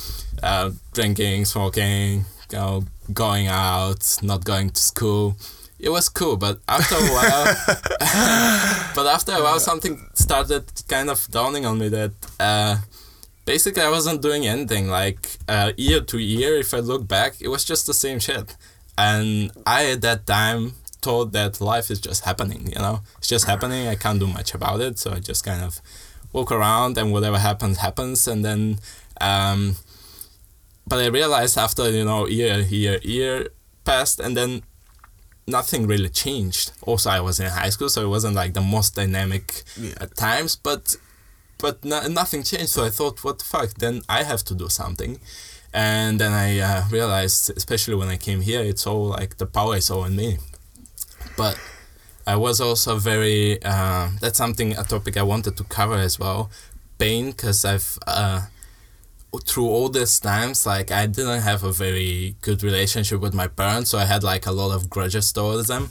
[0.42, 5.36] uh, drinking, smoking, you know, going out, not going to school.
[5.78, 7.44] It was cool, but after a while,
[8.94, 12.76] but after a while, something started kind of dawning on me that uh,
[13.44, 14.88] basically I wasn't doing anything.
[14.88, 18.56] Like uh, year to year, if I look back, it was just the same shit.
[18.98, 22.68] And I at that time thought that life is just happening.
[22.68, 23.88] You know, it's just happening.
[23.88, 25.80] I can't do much about it, so I just kind of
[26.32, 28.28] walk around and whatever happens happens.
[28.28, 28.78] And then,
[29.20, 29.76] um,
[30.86, 33.48] but I realized after you know year year year
[33.84, 34.62] passed, and then
[35.48, 36.72] nothing really changed.
[36.82, 39.94] Also, I was in high school, so it wasn't like the most dynamic Yeah.
[40.00, 40.96] at times, but
[41.62, 42.70] but no, nothing changed.
[42.70, 43.70] So I thought, what the fuck?
[43.74, 45.20] Then I have to do something.
[45.72, 49.76] And then I uh, realized, especially when I came here, it's all like the power
[49.76, 50.38] is all in me.
[51.36, 51.58] But
[52.26, 53.62] I was also very.
[53.62, 56.50] Uh, that's something a topic I wanted to cover as well.
[56.98, 57.98] Pain, because I've.
[58.06, 58.42] Uh,
[59.46, 63.88] through all these times like i didn't have a very good relationship with my parents
[63.88, 65.88] so i had like a lot of grudges towards them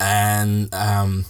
[0.00, 1.24] and um,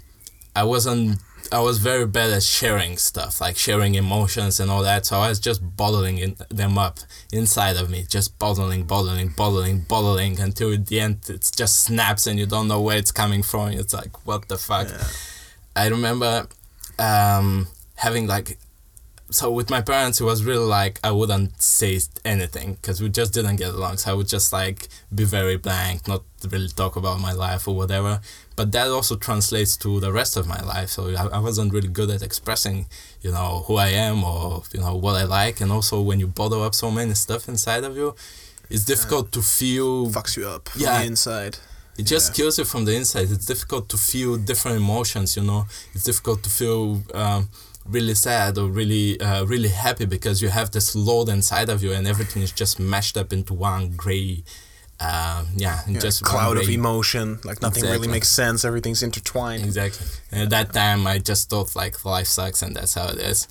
[0.56, 1.18] i wasn't
[1.52, 5.28] i was very bad at sharing stuff like sharing emotions and all that so i
[5.28, 6.98] was just bottling in, them up
[7.32, 12.26] inside of me just bottling bottling bottling bottling until at the end it just snaps
[12.26, 15.06] and you don't know where it's coming from it's like what the fuck Yeah.
[15.74, 16.46] I remember
[16.98, 18.58] um, having like
[19.32, 23.32] so with my parents it was really like I wouldn't say anything because we just
[23.32, 27.18] didn't get along so I would just like be very blank not really talk about
[27.20, 28.20] my life or whatever
[28.56, 31.88] but that also translates to the rest of my life so I, I wasn't really
[31.88, 32.86] good at expressing
[33.22, 36.26] you know who I am or you know what I like and also when you
[36.26, 38.14] bottle up so many stuff inside of you
[38.70, 40.98] it's difficult to feel Fucks you up from Yeah.
[41.00, 41.58] the inside.
[41.98, 42.36] it just Yeah.
[42.36, 43.30] kills you from the inside.
[43.30, 45.36] It's difficult to feel different emotions.
[45.36, 47.50] You know, it's difficult to feel um,
[47.92, 51.92] really sad or really, uh, really happy because you have this load inside of you,
[51.92, 54.44] and everything is just mashed up into one gray.
[55.00, 57.40] Uh, yeah, Yeah, just cloud of emotion.
[57.44, 58.64] Like nothing really makes sense.
[58.64, 59.64] Everything's intertwined.
[59.64, 60.07] Exactly.
[60.31, 63.48] And at that time, I just thought like life sucks, and that's how it is.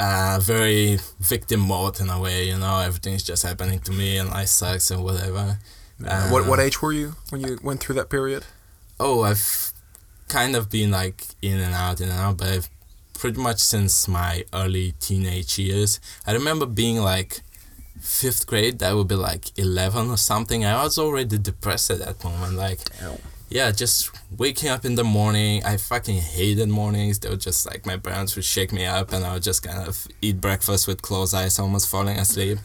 [0.00, 2.78] Uh, very victim mode in a way, you know.
[2.80, 5.58] Everything's just happening to me, and life sucks, and whatever.
[6.04, 8.44] Uh, what what age were you when you went through that period?
[8.98, 9.72] Oh, I've
[10.28, 12.70] kind of been like in and out, in and out, but I've
[13.22, 16.00] pretty much since my early teenage years.
[16.26, 17.42] I remember being like
[18.00, 20.64] fifth grade, that would be like 11 or something.
[20.64, 22.54] I was already depressed at that moment.
[22.54, 22.80] Like,
[23.48, 25.62] yeah, just waking up in the morning.
[25.64, 27.20] I fucking hated mornings.
[27.20, 29.86] They were just like my parents would shake me up and I would just kind
[29.86, 32.58] of eat breakfast with closed eyes, almost falling asleep,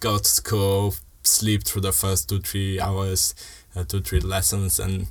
[0.00, 3.34] go to school, sleep through the first two, three hours,
[3.74, 4.78] uh, two, three lessons.
[4.78, 5.06] And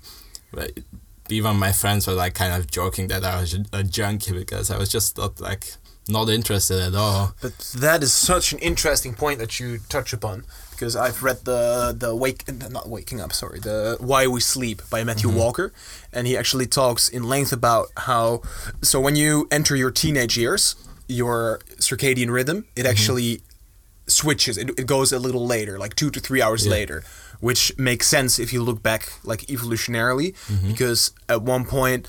[1.31, 4.77] even my friends were like kind of joking that I was a junkie because I
[4.77, 5.73] was just not like
[6.07, 7.33] not interested at all.
[7.41, 11.95] But that is such an interesting point that you touch upon because I've read the
[11.97, 15.39] the wake uh, not waking up sorry the Why We Sleep by Matthew mm-hmm.
[15.39, 15.73] Walker,
[16.11, 18.41] and he actually talks in length about how
[18.81, 20.75] so when you enter your teenage years,
[21.07, 22.89] your circadian rhythm it mm-hmm.
[22.89, 23.41] actually
[24.11, 26.71] switches it, it goes a little later like two to three hours Yeah.
[26.71, 27.03] later
[27.39, 30.67] which makes sense if you look back like evolutionarily mm-hmm.
[30.67, 32.07] because at one point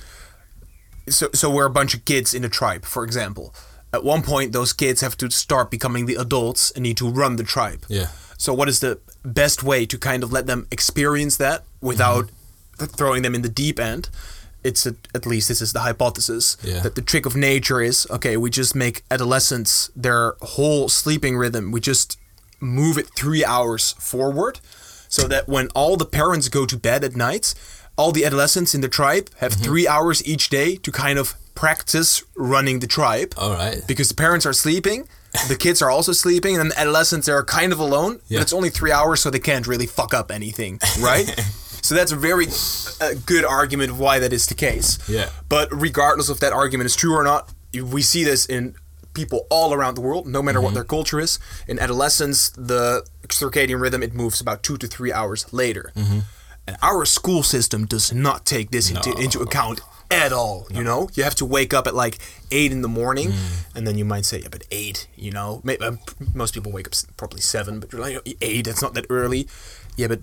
[1.08, 3.54] so so we're a bunch of kids in a tribe, for example.
[3.92, 7.36] At one point, those kids have to start becoming the adults and need to run
[7.36, 7.84] the tribe.
[7.88, 8.06] Yeah.
[8.38, 12.86] So, what is the best way to kind of let them experience that without mm-hmm.
[12.86, 14.08] throwing them in the deep end?
[14.64, 16.80] It's a, at least this is the hypothesis Yeah.
[16.80, 18.36] that the trick of nature is okay.
[18.36, 21.72] We just make adolescents their whole sleeping rhythm.
[21.72, 22.18] We just
[22.60, 24.60] move it three hours forward,
[25.08, 27.54] so that when all the parents go to bed at night,
[27.96, 29.64] all the adolescents in the tribe have mm-hmm.
[29.64, 33.82] three hours each day to kind of practice running the tribe All right.
[33.86, 35.06] because the parents are sleeping,
[35.48, 38.20] the kids are also sleeping, and then adolescents are kind of alone.
[38.28, 38.38] Yeah.
[38.38, 41.28] But it's only three hours, so they can't really fuck up anything, right?
[41.82, 42.46] so that's a very
[43.00, 44.98] uh, good argument of why that is the case.
[45.08, 45.28] Yeah.
[45.48, 48.74] But regardless of that argument is true or not, we see this in
[49.14, 50.64] people all around the world, no matter Mm-hmm.
[50.64, 51.38] what their culture is.
[51.68, 55.92] In adolescence, the circadian rhythm it moves about two to three hours later.
[55.94, 56.20] Mm-hmm.
[56.66, 59.16] And our school system does not take this into, No.
[59.20, 60.66] into account at all.
[60.70, 62.18] You know, you have to wake up at like
[62.50, 63.76] eight in the morning, Mm.
[63.76, 65.96] and then you might say, "Yeah, but eight, you know, may uh,
[66.34, 68.66] most people wake up probably seven, but you're like eight.
[68.66, 69.48] That's not that early.
[69.96, 70.20] Yeah, but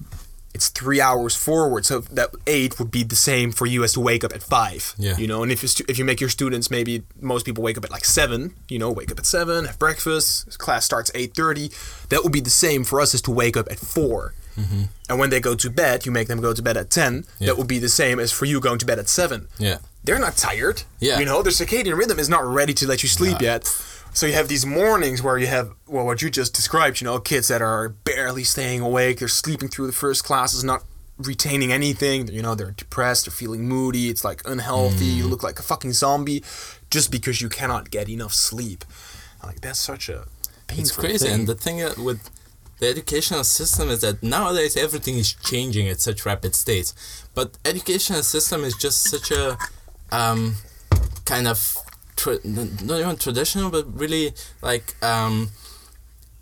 [0.53, 3.99] it's three hours forward, so that eight would be the same for you as to
[3.99, 4.93] wake up at five.
[4.97, 5.15] Yeah.
[5.17, 7.77] you know, and if you stu- if you make your students maybe most people wake
[7.77, 11.33] up at like seven, you know, wake up at seven, have breakfast, class starts eight
[11.35, 11.69] thirty.
[12.09, 14.81] That would be the same for us as to wake up at 4 mm-hmm.
[15.07, 17.25] And when they go to bed, you make them go to bed at ten.
[17.39, 17.47] Yeah.
[17.47, 19.77] That would be the same as for you going to bed at seven Yeah.
[20.03, 20.83] they're not tired.
[20.99, 21.19] Yeah.
[21.19, 23.63] You know, their circadian rhythm is not ready to let you sleep yet.
[24.13, 27.19] So you have these mornings where you have well what you just described, you know,
[27.19, 30.83] kids that are barely staying awake, they're sleeping through the first classes, not
[31.17, 35.59] retaining anything, you know, they're depressed, they're feeling moody, it's like unhealthy, you look like
[35.59, 36.43] a fucking zombie
[36.89, 38.83] just because you cannot get enough sleep.
[39.43, 40.25] Like that's such a
[40.67, 41.25] painful It's crazy.
[41.25, 41.39] thing.
[41.41, 42.29] And the thing uh, with
[42.79, 46.93] the educational system is that nowadays everything is changing at such rapid states.
[47.35, 49.57] But educational system is just such a
[50.11, 50.55] um,
[51.25, 51.77] kind of
[52.19, 55.49] tra- not even traditional, but really like um,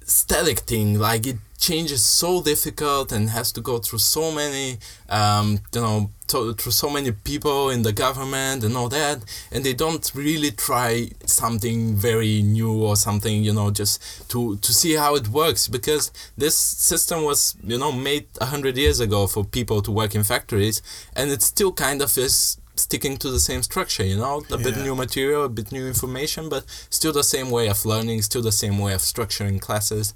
[0.03, 0.99] static thing.
[0.99, 4.77] Like it changes so difficult and has to go through so many,
[5.09, 9.63] um, you know, to, through so many people in the government and all that, and
[9.63, 14.93] they don't really try something very new or something, you know, just to to see
[14.95, 19.43] how it works because this system was, you know, made a hundred years ago for
[19.45, 20.81] people to work in factories,
[21.15, 24.77] and it still kind of is sticking to the same structure, you know, a bit
[24.77, 28.51] new material, a bit new information, but still the same way of learning, still the
[28.51, 30.13] same way of structuring classes.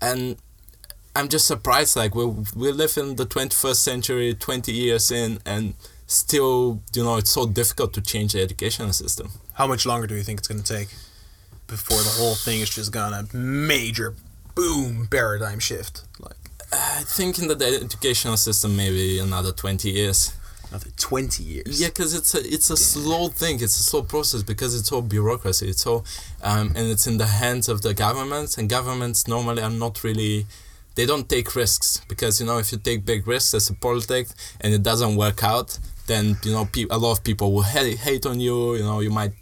[0.00, 0.36] And
[1.14, 5.74] I'm just surprised, like, we, we live in the 21st century, 20 years in, and
[6.06, 9.30] still, you know, it's so difficult to change the educational system.
[9.54, 10.88] How much longer do you think it's going to take
[11.72, 14.14] before the whole thing is just gonna major
[14.54, 16.04] boom paradigm shift?
[16.20, 16.36] Like
[16.72, 20.32] I think in the educational system, maybe another 20 years.
[20.72, 21.80] Another 20 years.
[21.80, 23.56] Yeah, because it's a it's a slow thing.
[23.56, 25.68] It's a slow process because it's all bureaucracy.
[25.68, 26.04] It's all
[26.42, 28.56] um, and it's in the hands of the governments.
[28.58, 30.46] And governments normally are not really.
[30.94, 34.28] They don't take risks because you know if you take big risks as a politic
[34.60, 37.98] and it doesn't work out, then you know pe- a lot of people will hate,
[37.98, 38.74] hate on you.
[38.74, 39.32] You know you might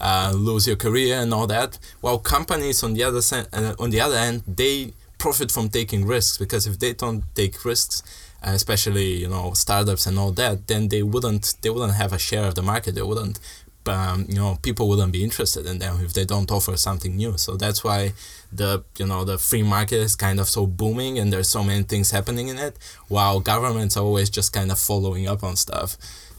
[0.00, 1.78] uh, lose your career and all that.
[2.00, 6.06] While companies on the other side, uh, on the other end, they profit from taking
[6.06, 8.02] risks because if they don't take risks,
[8.52, 12.44] especially you know startups and all that, then they wouldn't they wouldn't have a share
[12.44, 12.94] of the market.
[12.94, 13.38] They wouldn't,
[13.86, 17.36] um, you know, people wouldn't be interested in them if they don't offer something new.
[17.38, 18.12] So that's why
[18.52, 21.82] the you know the free market is kind of so booming and there's so many
[21.84, 22.78] things happening in it,
[23.08, 25.96] while governments are always just kind of following up on stuff.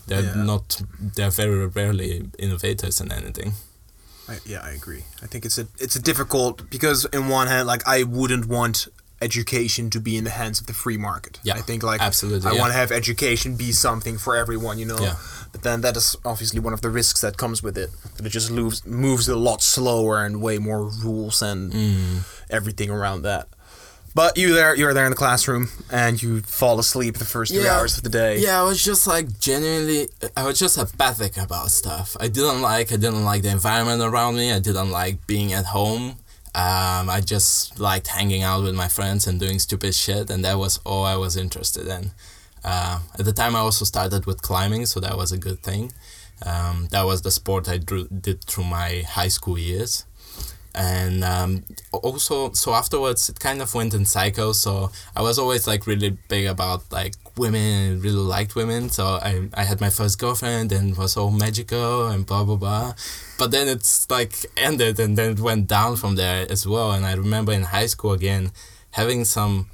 [0.07, 0.43] They're Yeah.
[0.43, 0.81] not.
[1.15, 3.53] They're very rarely innovators in anything.
[4.27, 5.03] I, yeah, I agree.
[5.21, 8.87] I think it's a it's a difficult because in one hand, like I wouldn't want
[9.21, 11.39] education to be in the hands of the free market.
[11.43, 12.59] Yeah, I think like absolutely, I yeah.
[12.61, 14.99] want to have education be something for everyone, you know.
[14.99, 15.15] Yeah.
[15.51, 17.89] But then that is obviously one of the risks that comes with it.
[18.17, 22.23] That it just moves moves a lot slower and way more rules and Mm.
[22.49, 23.47] everything around that.
[24.13, 27.63] But you there, you're there in the classroom, and you fall asleep the first three
[27.63, 27.77] Yeah.
[27.79, 28.39] hours of the day.
[28.39, 32.15] Yeah, I was just like genuinely, I was just apathic about stuff.
[32.19, 34.53] I didn't like, I didn't like the environment around me.
[34.53, 36.15] I didn't like being at home.
[36.55, 40.57] Um, I just liked hanging out with my friends and doing stupid shit, and that
[40.57, 42.11] was all I was interested in.
[42.63, 45.91] Uh, at the time, I also started with climbing, so that was a good thing.
[46.45, 50.05] Um, that was the sport I drew, did through my high school years
[50.75, 54.59] and um, also so afterwards it kind of went in cycles.
[54.61, 58.89] So i was always like really big about like women really liked women.
[58.89, 62.93] So I, I had my first girlfriend and was all magical and blah blah blah.
[63.37, 66.91] But then it's like ended and then it went down from there as well.
[66.91, 68.51] And i remember in high school again
[68.91, 69.69] having some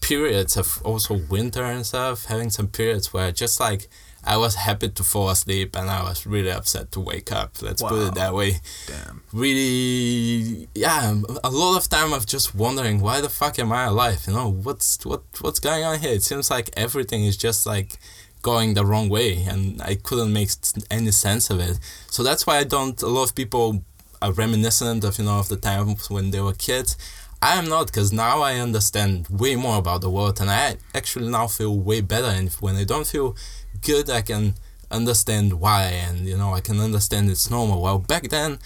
[0.00, 3.88] periods of also winter and stuff having some periods where just like
[4.24, 7.62] I was happy to fall asleep and I was really upset to wake up.
[7.62, 8.56] Let's put it that way.
[8.86, 9.22] Damn.
[9.32, 14.24] really yeah a lot of time of just wondering why the fuck am i alive
[14.26, 14.48] you know?
[14.48, 16.12] What's what what's going on here?
[16.12, 17.98] It seems like everything is just like
[18.42, 20.50] going the wrong way and i couldn't make
[20.90, 21.78] any sense of it.
[22.10, 23.82] So that's why i don't a lot of people
[24.20, 26.96] are reminiscent of you know of the times when they were kids.
[27.40, 31.28] I am not because now i understand way more about the world and i actually
[31.28, 33.36] now feel way better and when i don't feel
[33.82, 34.54] good i can
[34.90, 38.58] understand why and you know i can understand it's normal well back then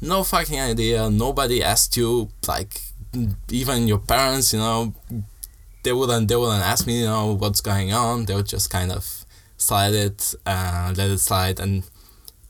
[0.00, 1.10] no fucking idea.
[1.10, 2.80] Nobody asked you, like
[3.50, 4.94] even your parents, you know,
[5.82, 8.26] they wouldn't they wouldn't ask me, you know, what's going on.
[8.26, 9.24] They would just kind of
[9.56, 11.84] slide it, uh, let it slide, and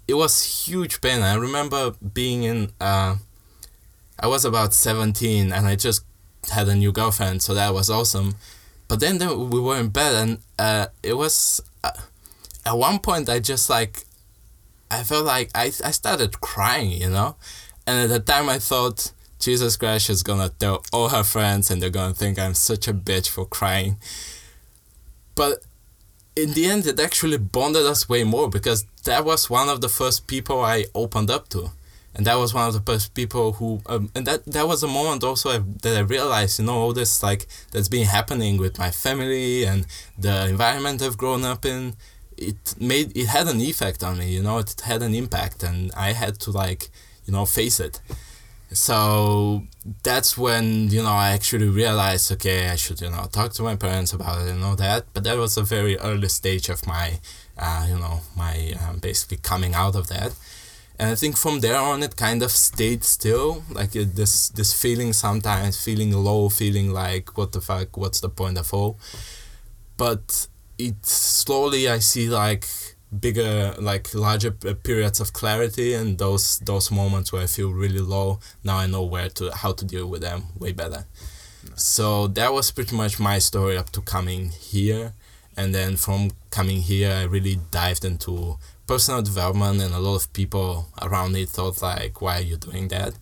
[0.07, 1.23] it was huge pain.
[1.23, 3.17] I remember being in, uh,
[4.19, 6.05] I was about seventeen, and I just
[6.51, 8.35] had a new girlfriend, so that was awesome.
[8.89, 11.93] But then, then we were in bed and uh, it was uh,
[12.65, 14.05] at one point I just like
[14.91, 17.37] I felt like I, I started crying, you know?
[17.87, 21.81] And at the time I thought Jesus Christ she's gonna tell all her friends and
[21.83, 23.99] they're gonna think I'm such a bitch for crying.
[25.35, 25.65] But
[26.35, 29.89] in the end it actually bonded us way more because that was one of the
[29.89, 31.73] first people I opened up to.
[32.19, 34.89] And that was one of the first people who, um, and that that was a
[34.89, 38.91] moment also that I realized, you know, all this like that's been happening with my
[38.91, 39.87] family and
[40.19, 41.95] the environment I've grown up in.
[42.37, 45.91] It made it had an effect on me you know it had an impact and
[45.97, 46.89] i had to like
[47.25, 48.01] you know face it.
[48.73, 49.65] So
[50.03, 53.77] that's when you know i actually realized okay i should you know talk to my
[53.77, 55.07] parents about it and all that.
[55.15, 57.21] But that was a very early stage of my
[57.57, 60.33] uh, you know my um, basically coming out of that
[60.99, 63.63] and i think from there on it kind of stayed still.
[63.71, 68.29] Like it, this this feeling sometimes feeling low feeling like what the fuck what's the
[68.29, 68.99] point of all?
[69.97, 72.67] But it slowly I see like
[73.21, 78.39] bigger like larger periods of clarity and those those moments where I feel really low
[78.65, 81.07] now I know where to how to deal with them way better.
[81.69, 81.83] Nice.
[81.83, 85.13] so that was pretty much my story up to coming here.
[85.57, 88.59] And then from coming here I really dived into
[88.89, 92.89] personal development and a lot of people around me thought like why are you doing
[92.89, 93.13] that?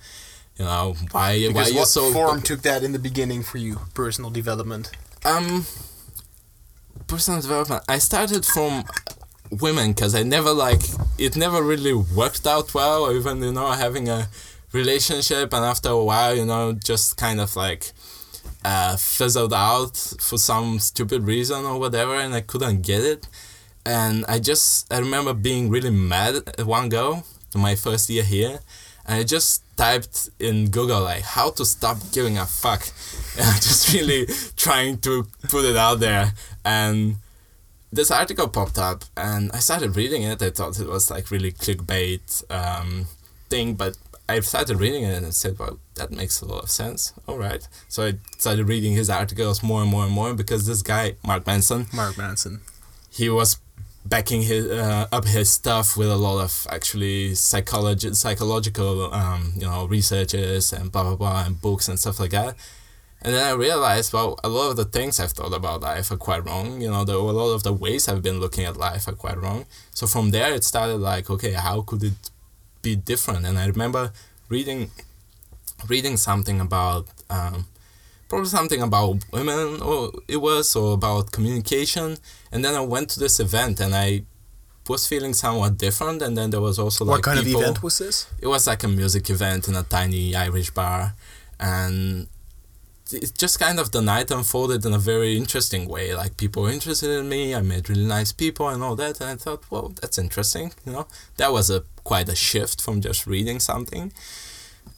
[0.58, 3.58] You know why because why what you so form took that in the beginning for
[3.58, 4.90] you personal development?
[5.24, 5.66] Um
[7.06, 7.84] personal development.
[7.88, 8.84] I started from
[9.50, 10.82] women because i never like
[11.18, 14.26] it never really worked out well or even you know having a
[14.72, 17.92] relationship and after a while you know just kind of like
[18.64, 23.28] uh, fizzled out for some stupid reason or whatever and i couldn't get it
[23.87, 27.24] and i just i remember being really mad at one girl
[27.55, 28.59] my first year here
[29.07, 32.82] and i just typed in google like how to stop giving a fuck
[33.39, 34.26] and i'm just really
[34.57, 36.32] trying to put it out there
[36.64, 37.16] and
[37.93, 40.43] this article popped up and I started reading it.
[40.43, 43.07] I thought it was like really clickbait um,
[43.49, 43.97] thing, but
[44.28, 47.12] I started reading it and I said, well, that makes a lot of sense.
[47.26, 47.66] All right.
[47.89, 51.47] So I started reading his articles more and more and more because this guy, Mark
[51.47, 52.61] Manson, Mark Manson,
[53.09, 53.59] he was
[54.09, 59.66] backing his uh, up his stuff with a lot of actually psychology psychological um, you
[59.66, 62.54] know researches and blah blah blah and books and stuff like that
[63.22, 66.16] and then I realized, well, a lot of the things I've thought about life are
[66.16, 66.80] quite wrong.
[66.80, 69.36] You know, the, a lot of the ways I've been looking at life are quite
[69.38, 69.66] wrong.
[69.94, 72.30] So from there, it started like, okay, how could it
[72.82, 73.46] be different?
[73.46, 74.12] And I remember
[74.48, 74.90] reading,
[75.88, 77.66] reading something about, um,
[78.28, 82.16] probably something about women, or it was, or about communication.
[82.52, 84.24] And then I went to this event, and I
[84.88, 86.22] was feeling somewhat different.
[86.22, 88.26] And then there was also like what kind people, of event was this?
[88.40, 91.14] It was like a music event in a tiny Irish bar,
[91.58, 92.28] and
[93.12, 96.14] it just kind of the night unfolded in a very interesting way.
[96.14, 97.54] Like people were interested in me.
[97.54, 99.20] I met really nice people and all that.
[99.20, 100.72] And I thought, well, that's interesting.
[100.84, 101.06] You know,
[101.36, 104.12] that was a quite a shift from just reading something.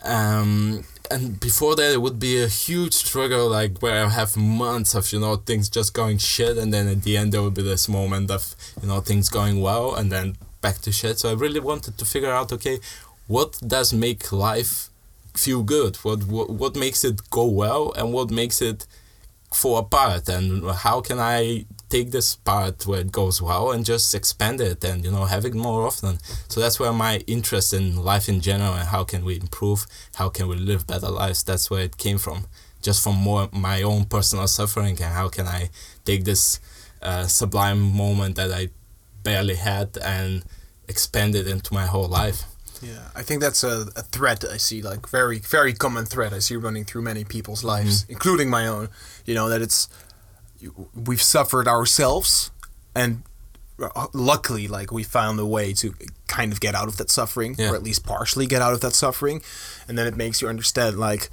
[0.04, 4.94] Um, and before that, it would be a huge struggle, like where I have months
[4.94, 7.62] of you know things just going shit, and then at the end there would be
[7.62, 11.18] this moment of you know things going well, and then back to shit.
[11.18, 12.78] So I really wanted to figure out, okay,
[13.26, 14.90] what does make life
[15.34, 18.86] feel good what, what what makes it go well and what makes it
[19.52, 24.14] fall apart and how can i take this part where it goes well and just
[24.14, 26.18] expand it and you know have it more often
[26.48, 29.86] so that's where my interest in life in general and how can we improve
[30.16, 32.46] how can we live better lives that's where it came from
[32.82, 35.70] just from more my own personal suffering and how can i
[36.04, 36.60] take this
[37.02, 38.68] uh, sublime moment that i
[39.22, 40.44] barely had and
[40.88, 42.44] expand it into my whole life
[42.80, 46.38] yeah, I think that's a, a thread I see, like very, very common thread I
[46.38, 48.12] see running through many people's lives, mm-hmm.
[48.12, 48.88] including my own.
[49.26, 49.88] You know, that it's,
[50.94, 52.50] we've suffered ourselves,
[52.94, 53.22] and
[53.80, 55.94] uh, luckily, like, we found a way to
[56.26, 57.70] kind of get out of that suffering, yeah.
[57.70, 59.42] or at least partially get out of that suffering.
[59.86, 61.30] And then it makes you understand, like,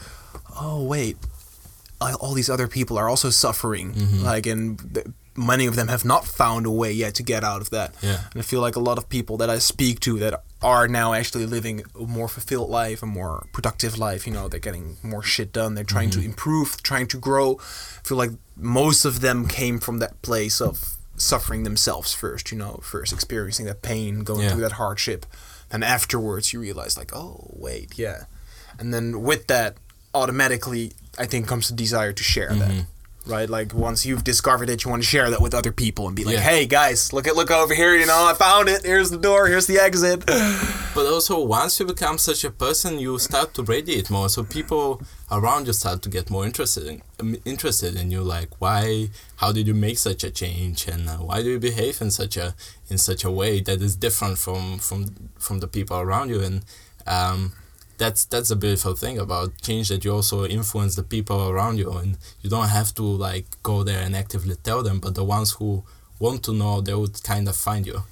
[0.59, 1.17] oh, wait,
[1.99, 3.93] all these other people are also suffering.
[3.93, 4.23] Mm-hmm.
[4.23, 7.69] Like, and many of them have not found a way yet to get out of
[7.69, 7.93] that.
[8.01, 8.21] Yeah.
[8.31, 11.13] And I feel like a lot of people that I speak to that are now
[11.13, 15.21] actually living a more fulfilled life, a more productive life, you know, they're getting more
[15.21, 16.21] shit done, they're trying mm-hmm.
[16.21, 17.57] to improve, trying to grow.
[17.59, 22.57] I feel like most of them came from that place of suffering themselves first, you
[22.57, 24.49] know, first experiencing that pain, going yeah.
[24.51, 25.25] through that hardship.
[25.71, 28.23] And afterwards you realize like, oh wait, yeah.
[28.79, 29.77] And then with that
[30.13, 32.59] automatically I think comes the desire to share mm-hmm.
[32.59, 32.86] that.
[33.26, 33.49] Right?
[33.49, 36.23] Like once you've discovered it, you want to share that with other people and be
[36.23, 36.41] like, Yeah.
[36.41, 38.84] "Hey guys, look at look over here, you know, I found it.
[38.86, 39.47] Here's the door.
[39.47, 40.23] Here's the exit."
[40.95, 44.30] But also, once you become such a person, you start to radiate more.
[44.30, 48.21] So people around you start to get more interested in, um, interested in you.
[48.21, 49.09] Like, why?
[49.41, 50.88] How did you make such a change?
[50.88, 52.55] And uh, why do you behave in such a
[52.89, 54.99] in such a way that is different from from
[55.38, 56.39] from the people around you?
[56.39, 56.63] And
[57.05, 57.51] um,
[57.97, 61.91] that's that's a beautiful thing about change that you also influence the people around you,
[61.91, 64.99] and you don't have to like go there and actively tell them.
[64.99, 65.83] But the ones who
[66.19, 68.03] want to know, they would kind of find you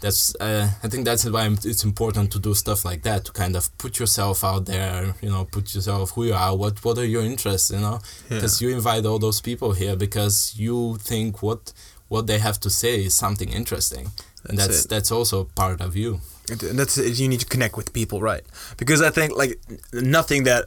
[0.00, 3.56] that's uh, I think that's why it's important to do stuff like that to kind
[3.56, 7.06] of put yourself out there you know put yourself who you are what what are
[7.06, 11.72] your interests you know because you invite all those people here because you think what
[12.08, 14.10] what they have to say is something interesting
[14.46, 14.88] and That's that's it.
[14.90, 16.20] that's also part of you
[16.50, 16.96] And that's.
[16.96, 18.42] You need to connect with people, right?
[18.76, 19.58] Because I think like
[19.92, 20.66] nothing that,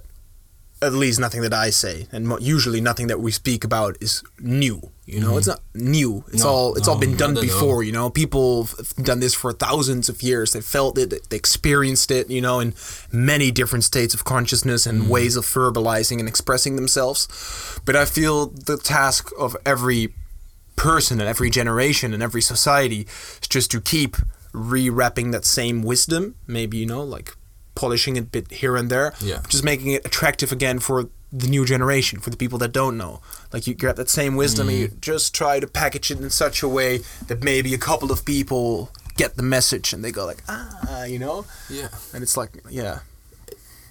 [0.82, 4.92] at least nothing that I say, and usually nothing that we speak about is new.
[5.06, 5.38] You know, mm-hmm.
[5.38, 6.26] it's not new.
[6.34, 7.60] It's No, all it's all been done not at all.
[7.60, 7.84] before.
[7.84, 10.52] You know, people have done this for thousands of years.
[10.52, 12.30] They felt it, they experienced it.
[12.30, 12.74] You know, in
[13.12, 15.12] many different states of consciousness and mm-hmm.
[15.12, 17.80] ways of verbalizing and expressing themselves.
[17.86, 20.14] But I feel the task of every
[20.76, 23.08] person and every generation and every society
[23.42, 24.16] is just to keep
[24.58, 27.36] rewrapping that same wisdom maybe you know like
[27.76, 29.42] polishing it a bit here and there Yeah.
[29.48, 33.20] just making it attractive again for the new generation for the people that don't know.
[33.54, 36.64] Like you grab that same wisdom and you just try to package it in such
[36.64, 40.42] a way that maybe a couple of people get the message and they go like
[40.48, 41.46] ah you know?
[41.70, 41.90] Yeah.
[42.14, 43.00] And it's like yeah.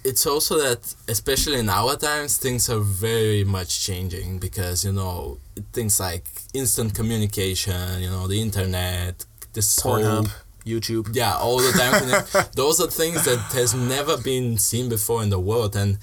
[0.03, 5.37] It's also that especially in our times things are very much changing because you know
[5.73, 10.31] things like instant communication you know the internet this whole Pornhub
[10.67, 11.15] YouTube.
[11.15, 12.47] Yeah all the time.
[12.55, 15.75] Those are things that has never been seen before in the world.
[15.75, 15.97] And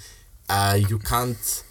[0.49, 1.63] uh, you can't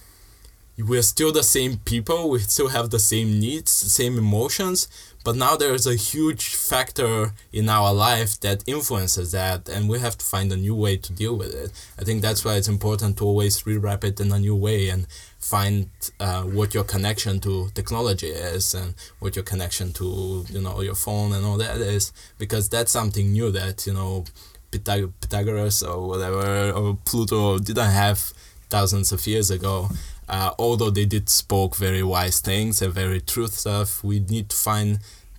[0.78, 2.30] we're still the same people.
[2.30, 4.88] We still have the same needs same emotions
[5.24, 10.18] but now there's a huge factor in our life that influences that and we have
[10.18, 11.72] to find a new way to deal with it.
[11.98, 15.08] I think that's why it's important to always rewrap it in a new way and
[15.40, 20.82] find uh, what your connection to technology is and what your connection to you know
[20.82, 24.24] your phone and all that is because that's something new that you know
[24.72, 28.34] Pythag- pythagoras or whatever or plato didn't have
[28.70, 29.88] thousands of years ago
[30.34, 34.58] uh, although they did spoke very wise things and very truth stuff we need to
[34.70, 34.92] find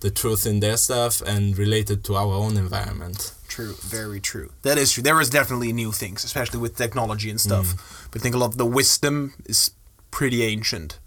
[0.03, 3.19] the truth in their stuff and relate it to our own environment
[3.55, 4.51] True, very true.
[4.63, 5.01] That is true.
[5.01, 7.67] There is definitely new things, especially with technology and stuff.
[8.11, 9.71] But I think a lot of the wisdom is
[10.11, 10.99] pretty ancient.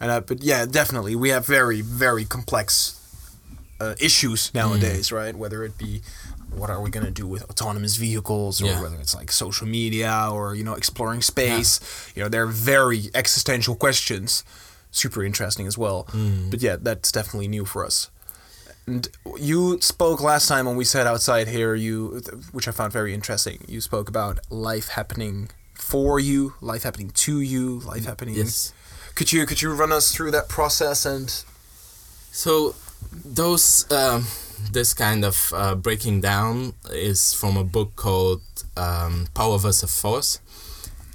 [0.00, 2.96] And uh, but yeah, definitely we have very very complex
[3.80, 5.36] uh, issues nowadays, right?
[5.36, 6.00] Whether it be
[6.54, 8.82] what are we gonna do with autonomous vehicles, or Yeah.
[8.82, 11.80] whether it's like social media, or you know exploring space.
[12.14, 14.44] You know, they're very existential questions.
[14.90, 16.06] Super interesting as well.
[16.50, 18.10] But yeah, that's definitely new for us.
[18.86, 21.74] And you spoke last time when we sat outside here.
[21.76, 22.22] You,
[22.52, 23.58] which I found very interesting.
[23.68, 28.34] You spoke about life happening for you, life happening to you, life happening.
[28.34, 28.72] yes
[29.14, 31.28] Could you could you run us through that process and
[32.32, 32.74] So
[33.24, 34.26] those um,
[34.72, 38.42] this kind of uh, breaking down is from a book called
[38.76, 40.40] um, Power versus Force,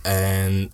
[0.04, 0.72] and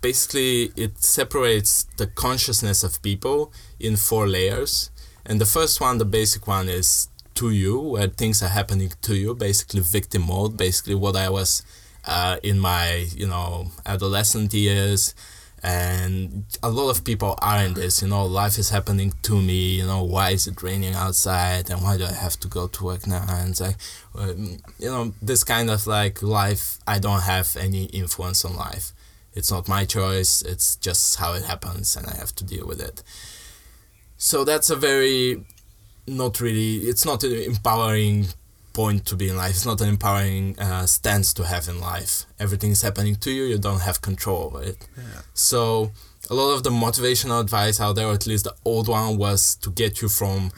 [0.00, 4.90] basically it separates the consciousness of people in four layers.
[5.26, 9.14] And the first one, the basic one, is to you, where things are happening to
[9.14, 11.62] you, basically victim mode, basically what I was
[12.04, 15.14] uh, in my you know adolescent years
[15.62, 19.76] and a lot of people are in this you know life is happening to me
[19.76, 22.84] you know why is it raining outside and why do i have to go to
[22.84, 23.24] work now?
[23.28, 23.76] And like
[24.14, 28.92] um, you know this kind of like life i don't have any influence on life.
[29.34, 32.80] It's not my choice it's just how it happens and i have to deal with
[32.80, 33.02] it.
[34.16, 35.44] So that's a very
[36.06, 38.28] not really it's not an empowering
[38.78, 39.54] point to be in life.
[39.56, 42.12] It's not an empowering uh, stance to have in life.
[42.38, 44.78] Everything's happening to you you don't have control over it.
[45.34, 45.90] So
[46.30, 49.56] a lot of the motivational advice out there or at least the old one was
[49.64, 50.52] to get you from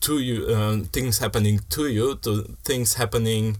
[0.00, 2.30] to you um, things happening to you to
[2.64, 3.58] things happening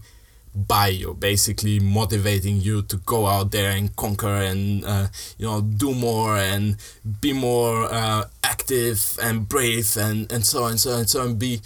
[0.55, 5.07] by you basically motivating you to go out there and conquer and uh,
[5.37, 6.77] you know do more and
[7.21, 11.21] be more uh, active and brave and and so on and so on and so
[11.21, 11.61] on be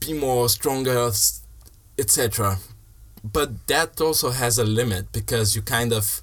[0.00, 1.10] be more stronger
[1.98, 2.58] etc
[3.24, 6.20] but that also has a limit because you kind of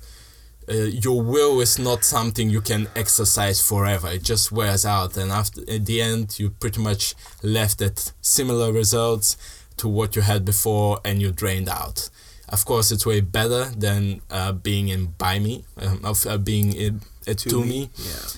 [0.70, 4.10] uh, your will is not something you can exercise forever.
[4.10, 5.18] It just wears out.
[5.18, 9.38] And after at the end you pretty much left at similar results
[9.78, 12.10] to what you had before and you drained out.
[12.48, 16.74] Of course it's way better than uh, being in by me um, of uh, being
[16.74, 17.90] in, to, me.
[17.98, 18.30] yeah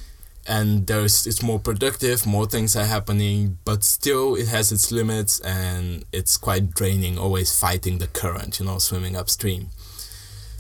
[0.48, 5.40] and there's it's more productive more things are happening but still it has its limits
[5.40, 9.70] and it's quite draining always fighting the current you know swimming upstream.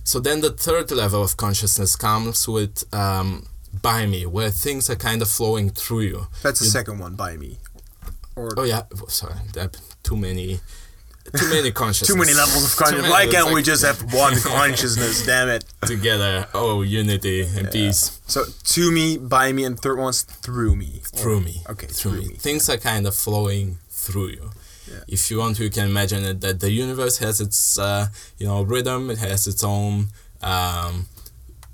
[0.05, 3.47] So then the third level of consciousness comes with um,
[3.81, 6.27] by me where things are kind of flowing through you.
[6.41, 7.57] That's the You- second one by me.
[8.35, 8.83] Or oh yeah.
[9.07, 10.59] Sorry that too many
[11.37, 13.09] too many consciousness too many levels of consciousness.
[13.09, 15.25] Why can't we just have one consciousness?
[15.25, 15.65] Damn it!
[15.85, 21.01] together oh unity and peace So to me, by me, and third one's through me.
[21.03, 21.61] through me.
[21.69, 22.27] Okay, through, through me.
[22.29, 22.35] me.
[22.35, 24.51] Things are kind of flowing through you.
[24.91, 24.99] Yeah.
[25.07, 28.07] If you want you can imagine it that the universe has its, uh,
[28.37, 29.09] you know, rhythm.
[29.09, 30.07] It has its own
[30.41, 31.07] um,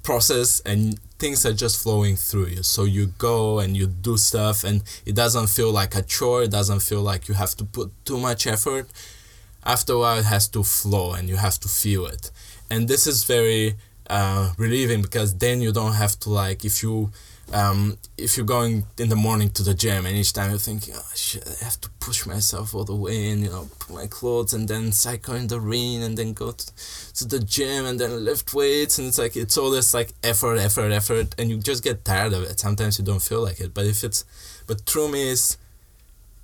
[0.03, 2.63] process, and things are just flowing through you.
[2.63, 6.43] So you go and you do stuff, and it doesn't feel like a chore.
[6.43, 8.87] It doesn't feel like you have to put too much effort.
[9.65, 12.31] After a while, it has to flow, and you have to feel it.
[12.69, 13.75] And this is very
[14.09, 17.11] uh, relieving because then you don't have to like if you
[17.51, 20.93] um, if you're going in the morning to the gym and each time you're thinking,
[20.95, 24.07] oh shit, I have to push myself all the way and you know put my
[24.07, 26.65] clothes and then cycle in the rain and then go to,
[27.15, 30.57] to the gym and then lift weights and it's like it's all this like effort,
[30.57, 32.59] effort, effort, and you just get tired of it.
[32.59, 34.25] Sometimes you don't feel like it, but if it's
[34.67, 35.57] but through me is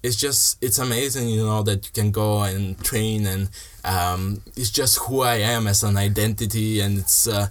[0.05, 3.49] it's just it's amazing you know that you can go and train and
[3.83, 7.47] um, it's just who i am as an identity and it's uh,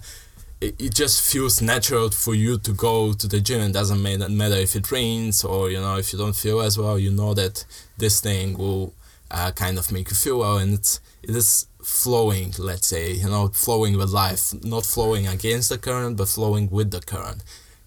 [0.61, 3.61] it, it just feels natural for you to go to the gym.
[3.61, 6.97] It doesn't matter, if it rains or you know if you don't feel as well
[6.97, 7.65] you know that
[7.97, 8.93] this thing will
[9.31, 13.29] uh, kind of make you feel well and it's it is flowing let's say you
[13.29, 14.53] know flowing with life.
[14.63, 17.43] Not flowing against the current but flowing with the current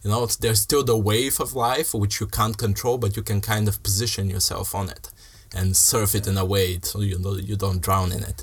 [0.09, 3.43] you know, there's still the wave of life which you can't control, but you can
[3.43, 5.11] kind of position yourself on it
[5.55, 8.43] and surf it in a way so you know you don't drown in it.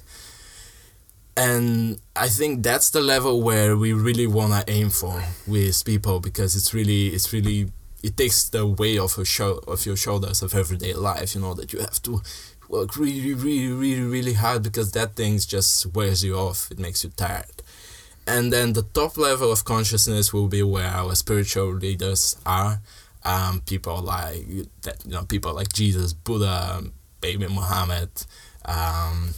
[1.35, 6.55] And I think that's the level where we really wanna aim for with people because
[6.55, 7.71] it's really it's really
[8.03, 11.33] it takes the weight off your of your shoulders of everyday life.
[11.33, 12.21] You know that you have to
[12.69, 16.69] work really, really, really, really hard because that thing just wears you off.
[16.69, 17.63] It makes you tired
[18.27, 22.81] and then the top level of consciousness will be where our spiritual leaders are.
[23.23, 24.45] Um, people like
[24.83, 26.83] that you know people like jesus buddha
[27.21, 28.11] baby muhammad
[28.65, 29.33] um,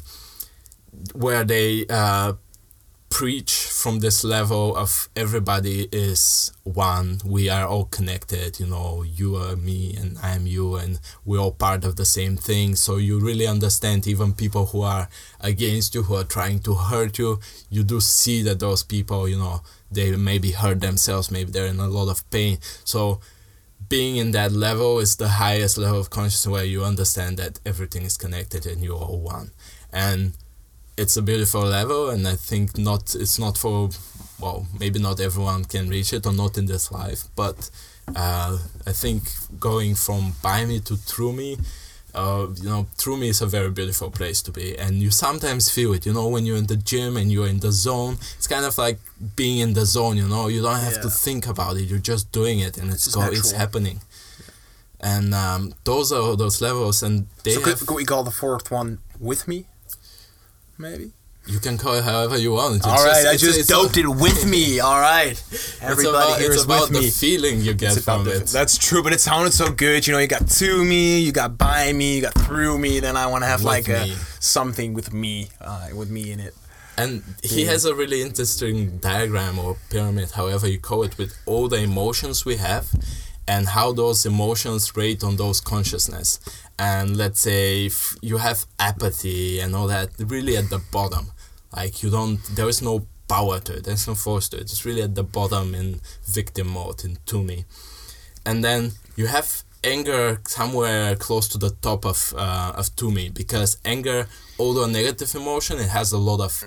[1.13, 2.33] where they uh,
[3.09, 7.19] preach from this level of everybody is one.
[7.25, 11.39] We are all connected you know you are me and i am you and we're
[11.39, 12.75] all part of the same thing.
[12.75, 17.17] So you really understand even people who are against you who are trying to hurt
[17.17, 17.39] you
[17.69, 21.79] you do see that those people you know they maybe hurt themselves maybe they're in
[21.79, 22.57] a lot of pain.
[22.83, 23.19] So
[23.89, 28.03] being in that level is the highest level of consciousness where you understand that everything
[28.03, 29.51] is connected and you're all one.
[29.93, 30.33] And
[30.97, 33.89] it's a beautiful level and i think not it's not for
[34.39, 37.69] well maybe not everyone can reach it or not in this life but
[38.15, 39.23] uh, i think
[39.59, 41.57] going from by me to through me
[42.15, 45.69] uh, you know through me is a very beautiful place to be and you sometimes
[45.69, 48.47] feel it you know when you're in the gym and you're in the zone it's
[48.47, 48.99] kind of like
[49.35, 52.31] being in the zone you know you don't have to think about it you're just
[52.31, 53.99] doing it and it's just go, it's happening.
[54.99, 58.31] And um, those are those levels and they so have could, could we call the
[58.31, 59.67] fourth one with me?
[60.77, 61.11] Maybe.
[61.47, 64.01] you can call it however you want It's All right, I just it's doped a-
[64.01, 64.79] it with me.
[64.87, 67.09] All right, It's everybody about, here it's is about with the me.
[67.09, 68.47] feeling you get It's about from the- it.
[68.47, 70.05] That's true, but it sounded so good.
[70.05, 72.99] You know, you got to me, you got by me, you got through me.
[72.99, 74.07] Then I want to have With like a
[74.39, 76.53] something with me, uh, with me in it.
[76.99, 77.71] And he Yeah.
[77.71, 82.43] has a really interesting diagram or pyramid, however you call it, with all the emotions
[82.43, 82.87] we have
[83.47, 86.39] and how those emotions rate on those consciousness.
[86.77, 91.31] And let's say if you have apathy and all that, really at the bottom,
[91.75, 94.63] like you don't, there is no power to it, there's no force to it.
[94.63, 97.65] It's really at the bottom in victim mode, in to me.
[98.45, 103.29] And then you have anger somewhere close to the top of uh, of to me
[103.29, 104.27] because anger,
[104.59, 106.63] although a negative emotion, it has a lot of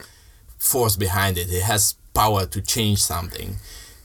[0.59, 1.51] force behind it.
[1.51, 3.57] It has power to change something.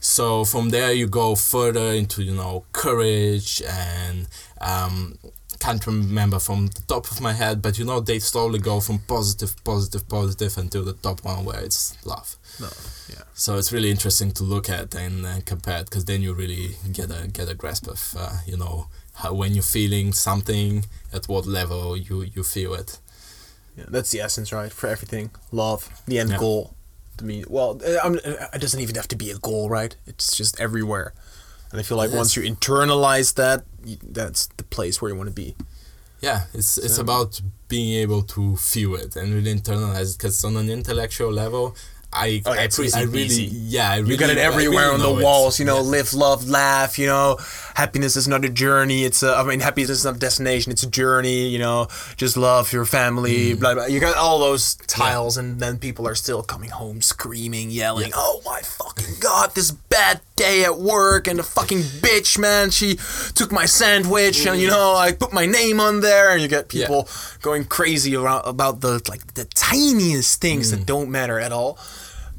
[0.06, 4.28] So from there you go further into you know courage and
[4.60, 5.18] um,
[5.58, 9.00] can't remember from the top of my head, but you know they slowly go from
[9.00, 12.36] positive, positive, positive until the top one where it's love.
[12.60, 12.68] No,
[13.08, 13.24] yeah.
[13.34, 17.10] So it's really interesting to look at and uh, compare because then you really get
[17.10, 21.46] a get a grasp of uh, you know how when you're feeling something at what
[21.46, 23.00] level you you feel it.
[23.76, 24.72] Yeah, that's the essence, right?
[24.72, 26.38] For everything, love, the end Yeah.
[26.38, 26.75] goal.
[27.18, 29.96] To me, well, uh, I'm, uh, it doesn't even have to be a goal, right?
[30.06, 31.14] It's just everywhere,
[31.70, 32.16] and I feel like Yes.
[32.18, 33.64] once you internalize that,
[34.02, 35.54] that's the place where you want to be.
[36.20, 40.56] Yeah, it's it's about being able to feel it and really internalize it because on
[40.56, 41.74] an intellectual level,
[42.12, 44.94] I Oh, yeah, I, pre- I really yeah I really, You got it everywhere really
[44.94, 45.24] on the it.
[45.24, 45.82] walls, you know, Yeah.
[45.82, 47.38] live, love, laugh, you know.
[47.74, 49.04] Happiness is not a journey.
[49.04, 50.72] It's a, I mean, happiness is not a destination.
[50.72, 51.88] It's a journey, you know.
[52.16, 53.60] Just love your family, Mm.
[53.60, 53.86] blah, blah.
[53.86, 58.40] You got all those tiles, and then people are still coming home screaming, yelling, oh
[58.46, 62.98] my fucking God, this bad day at work, and the fucking bitch, man, she
[63.34, 66.68] took my sandwich, and, you know, I put my name on there, and you get
[66.68, 66.74] Mm.
[66.74, 66.86] Yeah.
[66.86, 67.08] people
[67.42, 70.70] going crazy around, about the, like, the tiniest things Mm.
[70.72, 71.78] that don't matter at all.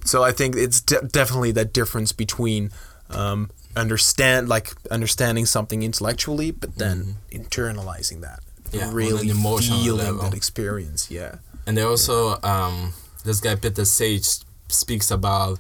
[0.05, 2.71] So I think it's de- definitely that difference between
[3.09, 8.77] um, understand like understanding something intellectually, but then internalizing that, Mm-hmm.
[8.77, 10.23] Yeah, really emotional feeling level.
[10.23, 11.07] that experience.
[11.09, 11.35] Yeah,
[11.65, 12.93] And they also, um,
[13.23, 14.27] this guy Peter Sage
[14.67, 15.59] speaks about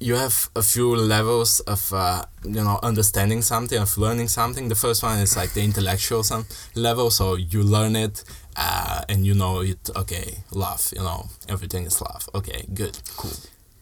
[0.00, 4.68] you have a few levels of uh, you know understanding something, of learning something.
[4.68, 8.24] The first one is like the intellectual some level, so you learn it
[8.56, 9.90] uh, and you know it.
[9.96, 12.28] Okay, love, you know everything is love.
[12.34, 13.32] Okay, good, cool.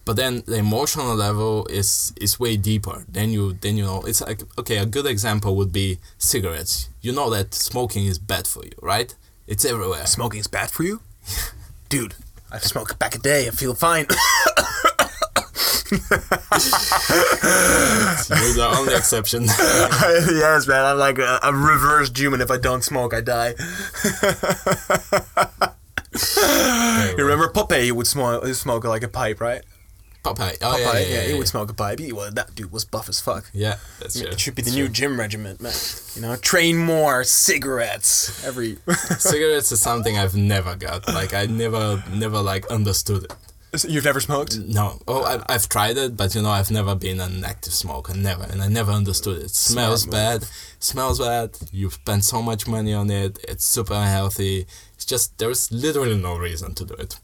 [0.04, 3.04] But then the emotional level is is way deeper.
[3.08, 6.88] Then you then you know it's like okay, a good example would be cigarettes.
[7.02, 9.14] You know that smoking is bad for you, right?
[9.46, 10.06] It's everywhere.
[10.06, 11.00] Smoking is bad for you,
[11.88, 12.14] dude.
[12.50, 13.48] I smoked back a day.
[13.48, 14.06] I feel fine.
[15.90, 16.00] You're
[18.54, 19.44] the only exception.
[19.44, 20.84] yes, man.
[20.84, 22.40] I'm like a, a reverse human.
[22.40, 23.54] If I don't smoke, I die.
[27.16, 27.84] you remember Popeye?
[27.84, 29.62] He would smoke, he smoke like a pipe, right?
[30.24, 30.56] Popeye.
[30.60, 32.00] Oh, Popeye, yeah, yeah, yeah, he would smoke a pipe.
[32.00, 33.48] He, well, that dude was buff as fuck.
[33.52, 34.28] Yeah, that's true.
[34.28, 34.92] It should be the That's new true.
[34.94, 35.72] gym regiment, man.
[36.16, 38.78] You know, train more, cigarettes every.
[39.18, 41.06] Cigarettes is something I've never got.
[41.06, 43.34] Like I never, never like understood it.
[43.84, 44.58] You've never smoked?
[44.58, 44.98] No.
[45.06, 48.14] Oh, I, I've tried it, but you know, I've never been an active smoker.
[48.14, 49.50] Never, and I never understood it.
[49.50, 50.12] Smells move.
[50.12, 50.44] bad.
[50.80, 51.56] Smells bad.
[51.72, 53.38] You spend so much money on it.
[53.48, 54.66] It's super unhealthy.
[54.94, 57.18] It's just there's literally no reason to do it.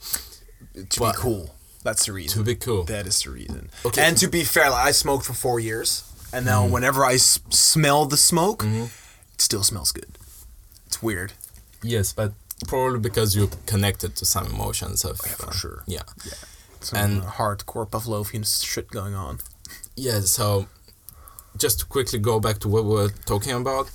[0.90, 1.54] To But- be cool.
[1.84, 2.38] That's the reason.
[2.38, 2.84] To be cool.
[2.84, 3.68] That is the reason.
[3.84, 4.02] Okay.
[4.02, 6.72] And to be fair, like, I smoked for four years, and now Mm-hmm.
[6.74, 8.90] whenever I s- smell the smoke, it
[9.38, 10.06] still smells good.
[10.86, 11.32] It's weird.
[11.82, 12.32] Yes, but
[12.66, 15.20] probably because you're connected to some emotions of.
[15.24, 15.82] Yeah, for uh, sure.
[15.86, 16.02] Yeah.
[16.80, 19.38] Some And- uh, hardcore Pavlovian shit going on.
[19.96, 20.66] Yeah, so
[21.56, 23.90] just to quickly go back to what we were talking about,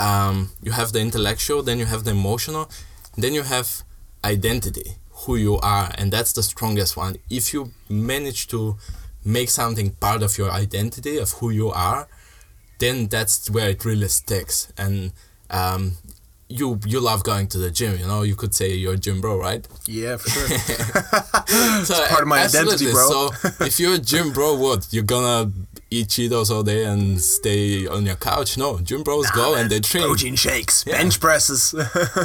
[0.00, 2.70] um, you have the intellectual, then you have the emotional,
[3.16, 3.82] then you have
[4.24, 4.96] identity,
[5.26, 7.16] who you are, and that's the strongest one.
[7.28, 8.76] If you manage to
[9.24, 12.08] make something part of your identity of who you are,
[12.78, 14.72] then that's where it really sticks.
[14.76, 15.12] And
[15.50, 15.92] um,
[16.58, 18.22] you you love going to the gym, you know.
[18.22, 19.66] You could say you're a gym bro, right?
[19.86, 20.48] Yeah, for sure.
[21.84, 23.08] so part of my identity, bro.
[23.08, 23.20] So
[23.70, 25.50] if you're a gym bro, what you're gonna
[25.90, 28.56] eat Cheetos all day and stay on your couch?
[28.56, 30.04] No, gym bros go and they train.
[30.04, 30.98] Protein shakes, Yeah.
[30.98, 31.74] bench presses.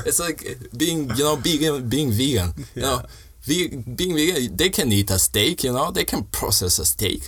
[0.05, 2.53] It's like eh, being, you know, being being vegan.
[2.75, 3.01] You know,
[3.43, 5.63] ve- being vegan, they can eat a steak.
[5.63, 7.21] You know, they can process a steak.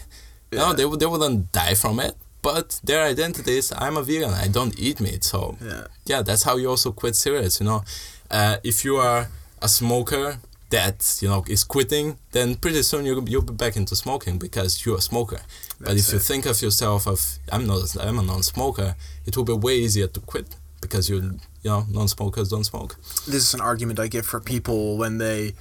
[0.52, 2.16] You know, they they wouldn't die from it.
[2.42, 4.34] But their identity is I'm a vegan.
[4.34, 5.24] I don't eat meat.
[5.24, 5.88] So Yeah.
[6.06, 7.60] yeah, that's how you also quit cigarettes.
[7.60, 7.84] You know,
[8.32, 9.28] uh, if you are
[9.62, 10.38] a smoker
[10.70, 14.86] that you know is quitting, then pretty soon you you'll be back into smoking because
[14.86, 15.40] you're a smoker.
[15.80, 17.20] but That's if you think of yourself of
[17.52, 21.18] I'm not I'm a non-smoker, it will be way easier to quit because you
[21.64, 22.96] you know non-smokers don't smoke.
[23.28, 25.54] this is an argument I give for people when they,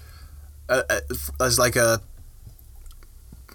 [0.68, 1.00] uh, uh,
[1.46, 2.00] as like a,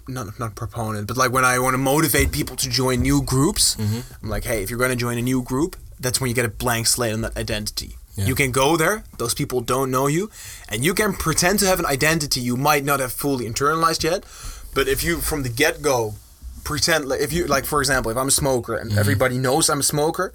[0.08, 3.76] not not proponent, but like when I want to motivate people to join new groups,
[3.76, 4.00] mm-hmm.
[4.22, 6.44] I'm like, hey, if you're going to join a new group, that's when you get
[6.44, 7.96] a blank slate on that identity.
[8.16, 8.26] Yeah.
[8.26, 10.30] You can go there; those people don't know you,
[10.68, 14.24] and you can pretend to have an identity you might not have fully internalized yet.
[14.74, 16.14] But if you, from the get go,
[16.64, 18.98] pretend like if you like, for example, if I'm a smoker and mm-hmm.
[18.98, 20.32] everybody knows I'm a smoker,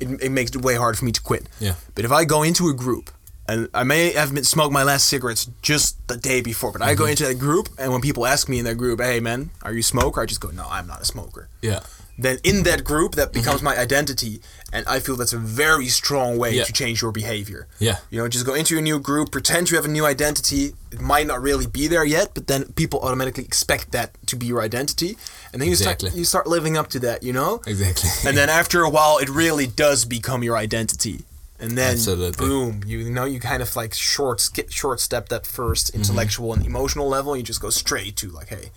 [0.00, 1.48] it, it makes it way hard for me to quit.
[1.60, 1.74] Yeah.
[1.94, 3.10] But if I go into a group,
[3.48, 6.94] and I may have been smoked my last cigarettes just the day before, but I
[6.94, 7.10] go mm-hmm.
[7.10, 9.80] into that group, and when people ask me in that group, "Hey, man, are you
[9.80, 11.80] a smoker?" I just go, "No, I'm not a smoker." Yeah.
[12.20, 12.62] Then in mm-hmm.
[12.64, 13.40] that group, that mm-hmm.
[13.40, 14.40] becomes my identity,
[14.72, 16.64] and I feel that's a very strong way Yeah.
[16.64, 17.68] to change your behavior.
[17.78, 17.98] Yeah.
[18.10, 20.74] You know, just go into a new group, pretend you have a new identity.
[20.90, 24.46] It might not really be there yet, but then people automatically expect that to be
[24.46, 25.16] your identity,
[25.52, 26.10] and then you Exactly.
[26.10, 27.22] start you start living up to that.
[27.22, 27.62] You know.
[27.66, 28.10] Exactly.
[28.28, 31.24] and then after a while it really does become your identity
[31.60, 32.46] and then Absolutely.
[32.46, 35.98] boom you know you kind of like short sk- short step that 1st Mm-hmm.
[36.00, 38.70] intellectual and emotional level and you just go straight to like hey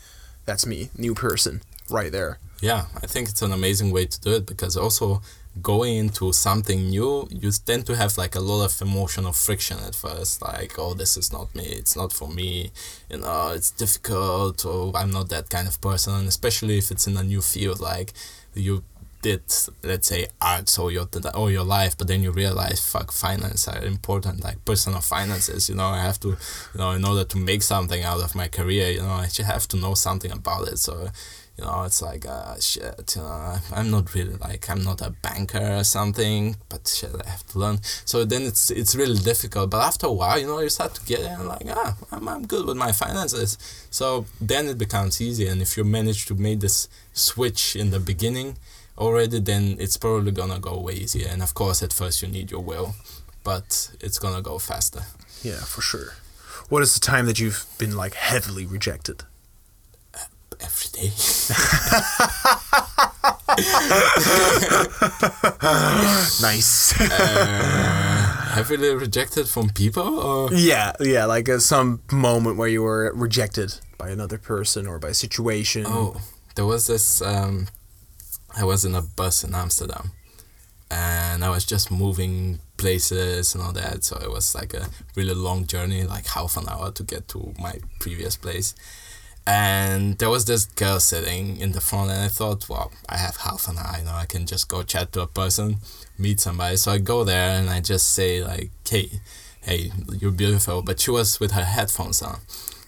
[0.46, 4.32] that's me new person right there Yeah, I think it's an amazing way to do
[4.40, 5.22] it because also
[5.72, 9.96] going into something new, you tend to have like a lot of emotional friction at
[9.96, 10.42] first.
[10.42, 11.66] Like, oh, this is not me.
[11.82, 12.72] It's not for me.
[13.12, 14.64] You know, it's difficult.
[14.66, 16.28] Or I'm not that kind of person.
[16.28, 17.80] Especially if it's in a new field.
[17.94, 18.10] Like,
[18.54, 18.84] you
[19.22, 19.42] did
[19.84, 23.84] let's say arts all your all your life but then you realize fuck finance are
[23.86, 27.62] important like personal finances you know i have to you know in order to make
[27.62, 30.78] something out of my career you know i have to know something about it.
[30.78, 31.10] So
[31.58, 35.12] you know it's like uh shit you know i'm not really like i'm not a
[35.22, 37.80] banker or something but shit i have to learn.
[38.06, 41.06] So then it's it's really difficult but after a while you know you start to
[41.06, 43.58] get it and like ah i'm, I'm good with my finances.
[43.92, 48.00] So then it becomes easy and if you manage to make this switch in the
[48.00, 48.58] beginning
[49.02, 52.52] already then it's probably gonna go way easier and of course at first you need
[52.52, 52.94] your will
[53.44, 55.02] but it's gonna go faster
[55.44, 56.14] Yeah, for sure.
[56.70, 59.24] What is the time that you've been like heavily rejected?
[60.64, 61.10] every day
[66.42, 67.00] Nice.
[67.00, 67.06] uh,
[68.54, 73.76] heavily rejected from people or yeah, yeah, like uh, some moment where you were rejected
[73.98, 75.84] by another person or by a situation.
[75.88, 76.20] Oh,
[76.56, 77.22] there was this.
[77.22, 77.68] Um,
[78.56, 80.12] I was in a bus in Amsterdam,
[80.90, 84.04] and I was just moving places and all that.
[84.04, 87.54] So it was like a really long journey, like half an hour to get to
[87.60, 88.76] my previous place.
[89.48, 93.38] And there was this girl sitting in the front, and I thought, well, I have
[93.38, 95.78] half an hour, you know, I can just go chat to a person,
[96.18, 96.78] meet somebody.
[96.78, 99.10] So I go there and I just say like, hey,
[99.62, 100.82] hey, you're beautiful.
[100.84, 102.40] But she was with her headphones on,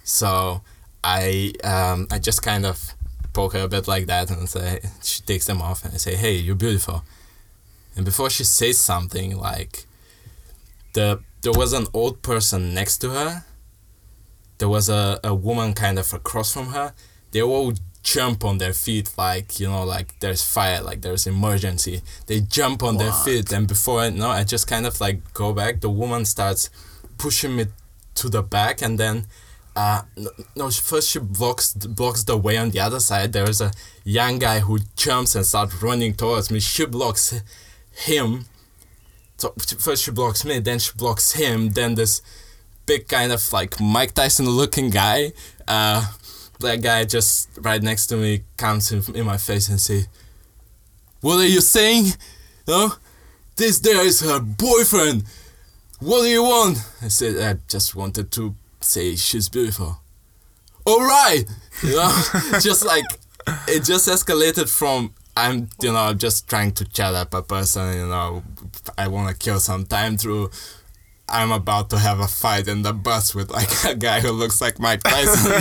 [0.03, 0.61] so
[1.03, 2.93] I um, I just kind of
[3.33, 6.15] poke her a bit like that and say she takes them off and I say,
[6.15, 7.03] "Hey, you're beautiful."
[7.95, 9.85] And before she says something, like
[10.93, 13.45] the there was an old person next to her.
[14.59, 16.93] There was a, a woman kind of across from her.
[17.31, 17.73] They all
[18.03, 22.83] jump on their feet like you know like there's fire like there's emergency they jump
[22.83, 25.89] on their feet and before i know i just kind of like go back the
[25.89, 26.69] woman starts
[27.17, 27.65] pushing me
[28.13, 29.25] to the back and then
[29.75, 33.33] uh no, no first she blocks blocks the way on the other side.
[33.33, 33.71] There's a
[34.03, 36.59] young guy who jumps and starts running towards me.
[36.59, 37.41] She blocks
[37.91, 38.45] him.
[39.37, 42.21] So first she blocks me then she blocks him then this
[42.85, 45.31] big kind of like mike tyson looking guy.
[45.67, 46.05] Uh
[46.59, 50.05] that guy just right next to me comes in, in my face and say
[51.21, 52.13] what are you saying?
[52.67, 52.91] No?
[53.55, 55.23] This there is her boyfriend.
[55.99, 56.77] What do you want?
[57.01, 58.53] I said i just wanted to
[58.83, 59.99] say she's beautiful.
[60.85, 61.45] All right
[61.81, 62.11] you know
[62.59, 63.05] just like
[63.67, 68.05] it just escalated from i'm you know just trying to chat up a person you
[68.07, 68.43] know
[68.97, 70.49] i want to kill some time through
[71.29, 74.61] i'm about to have a fight in the bus with like a guy who looks
[74.61, 75.51] like mike tyson.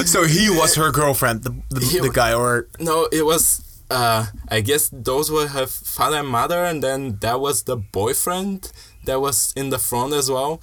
[0.06, 2.68] So he was her girlfriend, the, the, He the guy, or?
[2.78, 3.62] No, it was.
[3.90, 8.70] Uh, I guess those were her father and mother, and then that was the boyfriend
[9.06, 10.60] that was in the front as well.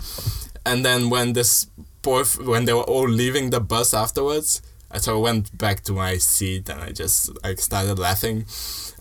[0.65, 1.65] And then when this
[2.01, 4.61] boy, when they were all leaving the bus afterwards,
[4.97, 8.45] so I went back to my seat and I just like started laughing.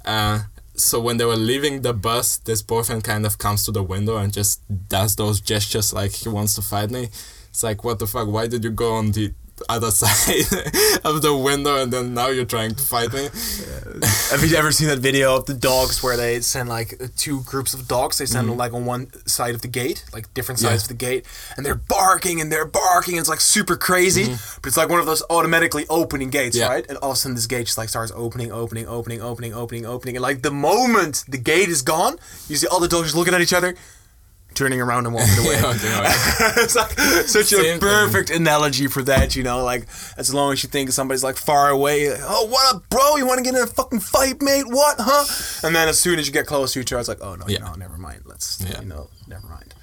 [0.05, 3.83] Uh, so when they were leaving the bus, this boyfriend kind of comes to the
[3.83, 7.11] window and just does those gestures like he wants to fight me.
[7.51, 8.29] It's like, what the fuck?
[8.29, 9.35] Why did you go on the
[9.69, 10.45] other side
[11.05, 13.29] of the window and then now you're trying to fight me?
[14.31, 17.75] have you ever seen that video of the dogs where they send like two groups
[17.75, 18.19] of dogs?
[18.19, 20.85] They send them like on one side of the gate, like different sides Yeah.
[20.85, 21.27] of the gate,
[21.57, 23.15] and they're barking and they're barking.
[23.15, 24.59] And It's like super crazy, mm-hmm.
[24.63, 26.69] but it's like one of those automatically opening gates, Yeah.
[26.69, 26.87] right?
[26.89, 29.87] And all of a sudden, this gate just like starts opening, opening, opening, opening, opening,
[29.87, 32.17] opening, and like the moment the gate is gone,
[32.49, 33.75] you see all the dogs just looking at each other.
[34.55, 35.57] Turning around and walking away.
[36.63, 36.91] It's like
[37.27, 37.81] such a Same thing.
[37.81, 39.65] perfect analogy for that, you know.
[39.65, 39.87] Like
[40.17, 43.17] as long as you think somebody's like far away, like, oh what up, bro?
[43.17, 44.65] You want to get in a fucking fight, mate?
[44.69, 45.67] What, huh?
[45.67, 47.45] And then as soon as you get close to each other, it's like, oh no,
[47.49, 47.59] Yeah.
[47.61, 48.23] no, never mind.
[48.27, 48.81] Let's, Yeah.
[48.81, 49.75] you know, never mind.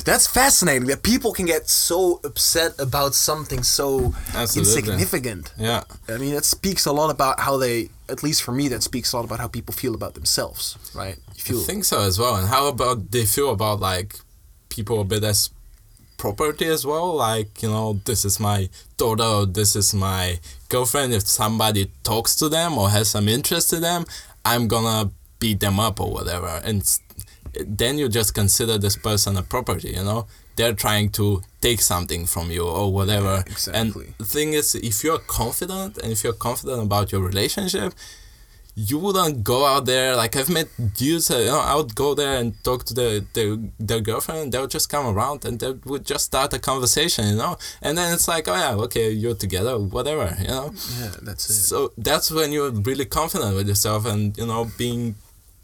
[0.00, 4.78] But that's fascinating that people can get so upset about something so Absolutely.
[4.78, 5.52] insignificant.
[5.58, 5.84] Yeah.
[6.08, 9.12] I mean, that speaks a lot about how they, at least for me, that speaks
[9.12, 11.18] a lot about how people feel about themselves, right?
[11.44, 12.36] You I think so as well.
[12.36, 14.14] And how about they feel about like
[14.70, 15.50] people a bit as
[16.16, 17.14] property as well?
[17.14, 20.40] Like, you know, this is my daughter or this is my
[20.70, 21.12] girlfriend.
[21.12, 24.06] If somebody talks to them or has some interest in them,
[24.46, 26.62] I'm gonna beat them up or whatever.
[26.64, 26.88] And
[27.66, 30.26] then you just consider this person a property, you know?
[30.56, 33.42] They're trying to take something from you or whatever.
[33.46, 34.06] exactly.
[34.06, 37.94] And the thing is, if you're confident and if you're confident about your relationship,
[38.74, 41.30] you wouldn't go out there like I've met dudes.
[41.30, 44.52] Uh, you know, I would go there and talk to their their, their girlfriend.
[44.52, 47.58] They would just come around and they would just start a conversation, you know.
[47.82, 50.72] And then it's like, oh yeah, okay, you're together, whatever, you know.
[50.98, 51.54] yeah, that's it.
[51.54, 55.16] So that's when you're really confident with yourself and you know being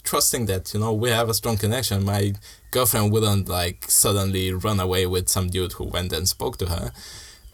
[0.06, 2.04] trusting that you know we have a strong connection.
[2.04, 2.32] My
[2.70, 6.92] girlfriend wouldn't like suddenly run away with some dude who went and spoke to her.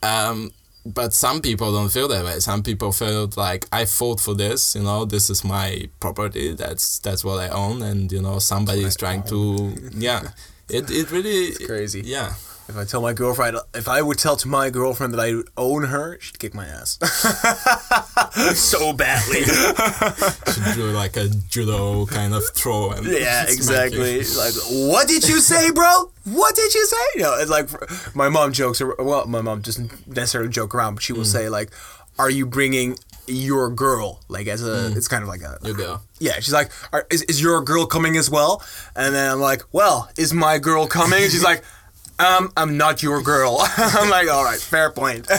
[0.02, 0.52] Um,
[0.84, 2.40] but some people don't feel that way.
[2.40, 4.74] Some people feel like I fought for this.
[4.74, 6.54] You know, this is my property.
[6.54, 9.74] That's that's what I own, and you know, somebody is trying to.
[9.94, 10.30] Yeah,
[10.68, 12.02] it it really crazy.
[12.04, 12.34] Yeah.
[12.68, 15.84] If I tell my girlfriend, if I would tell to my girlfriend that I own
[15.84, 16.98] her, she'd kick my ass
[18.58, 19.42] so badly.
[19.44, 24.18] Should do like a judo kind of throw and yeah, exactly.
[24.20, 24.54] Like,
[24.90, 26.10] what did you say, bro?
[26.24, 26.96] What did you say?
[27.16, 27.68] You know, it's like
[28.14, 28.80] my mom jokes.
[28.80, 31.26] ar- Well, my mom doesn't necessarily joke around, but she will mm.
[31.26, 31.72] say like,
[32.18, 32.96] "Are you bringing
[33.26, 34.96] your girl?" Like as a, mm.
[34.96, 36.00] it's kind of like a You go.
[36.20, 38.62] Yeah, she's like, Are, is, is your girl coming as well?
[38.94, 41.24] And then I'm like, well, is my girl coming?
[41.24, 41.64] And she's like,
[42.18, 43.58] um, I'm not your girl.
[43.76, 45.26] I'm like, all right, fair point.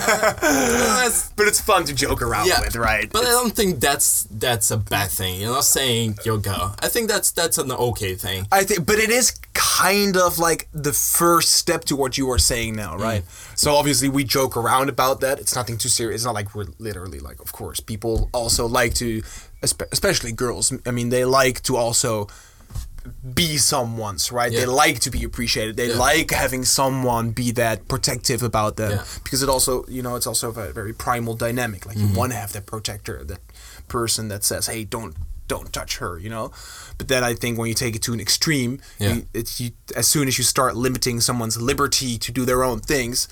[1.35, 3.11] But it's fun to joke around yeah, with, right?
[3.11, 5.41] But I don't think that's that's a bad thing.
[5.41, 6.75] You're not saying your girl.
[6.79, 8.47] I think that's that's an okay thing.
[8.51, 12.37] I think, but it is kind of like the first step to what you are
[12.39, 13.23] saying now, right?
[13.55, 15.39] So obviously we joke around about that.
[15.39, 16.21] It's nothing too serious.
[16.21, 19.23] It's not like we're literally like, of course, people also like to,
[19.61, 20.73] especially girls.
[20.85, 22.27] I mean, they like to also
[23.33, 24.51] be someone's, right?
[24.51, 25.75] They like to be appreciated.
[25.77, 25.97] They Yeah.
[25.97, 29.03] like having someone be that protective about them Yeah.
[29.23, 31.85] because it also, you know, it's also a very primal dynamic.
[31.85, 32.13] Like Mm-hmm.
[32.13, 33.39] you want to have that protector, that
[33.87, 35.15] person that says, "Hey, don't
[35.49, 36.51] don't touch her," you know.
[36.97, 39.13] But then I think when you take it to an extreme, Yeah.
[39.15, 42.79] you, it's you as soon as you start limiting someone's liberty to do their own
[42.79, 43.27] things,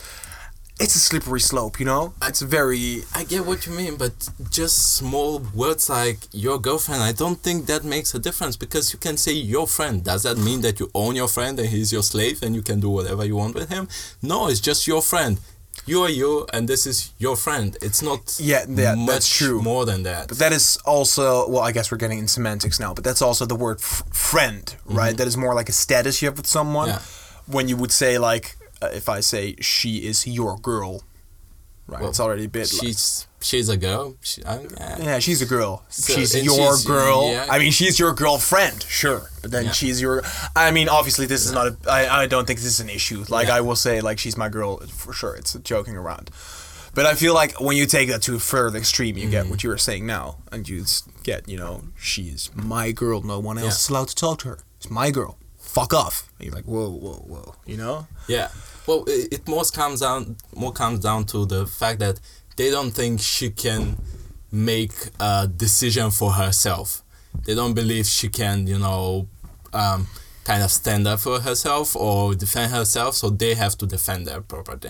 [0.84, 2.14] it's a slippery slope, you know.
[2.24, 4.14] It's very I get what you mean, but
[4.50, 9.00] just small words like your girlfriend, I don't think that makes a difference because you
[9.00, 10.04] can say your friend.
[10.04, 12.80] Does that mean that you own your friend and he's your slave and you can
[12.80, 13.88] do whatever you want with him?
[14.22, 15.40] No, it's just your friend.
[15.86, 17.78] You are you, and this is your friend.
[17.82, 19.62] It's not Yeah, that- much that's true.
[19.62, 20.28] more than that.
[20.28, 22.94] But that is also well, I guess we're getting in semantics now.
[22.94, 25.16] But that's also the word f- friend, right?
[25.18, 26.90] That is more like a status you have with someone.
[26.90, 27.52] Mm-hmm.
[27.52, 27.56] Yeah.
[27.56, 31.04] When you would say like, if I say she is your girl,
[31.88, 32.02] right?
[32.02, 32.72] Well, it's already a bit.
[32.74, 34.16] like, she's she's a girl.
[34.22, 34.98] She, yeah.
[35.00, 35.84] yeah, she's a girl.
[35.90, 37.32] So- she's your she's- girl.
[37.32, 37.48] yeah.
[37.50, 39.30] I mean, she's your girlfriend, sure.
[39.42, 39.72] But then Yeah.
[39.72, 40.24] she's your.
[40.56, 41.78] I mean, obviously, this is not a.
[41.90, 43.24] I, I don't think this is an issue.
[43.30, 43.58] Like, Yeah.
[43.58, 45.36] I will say, like, she's my girl for sure.
[45.36, 46.30] It's joking around.
[46.94, 49.32] But I feel like when you take that to a further extreme, you Mm-hmm.
[49.32, 50.84] get what you were saying now, and you
[51.24, 53.22] get, you know, she's my girl.
[53.22, 54.60] No one else is allowed to talk to her.
[54.78, 55.38] It's my girl.
[55.58, 56.28] Fuck off.
[56.38, 57.56] And you're like, whoa, whoa, whoa.
[57.66, 58.08] You know?
[58.28, 58.50] Yeah.
[58.92, 62.20] Well, it, it more comes down more comes down to the fact that
[62.58, 63.98] they don't think she can
[64.52, 67.02] make a decision for herself.
[67.46, 69.30] They don't believe she can, you know,
[69.72, 70.08] um,
[70.44, 73.16] kind of stand up for herself or defend herself.
[73.16, 74.90] So they have to defend their property.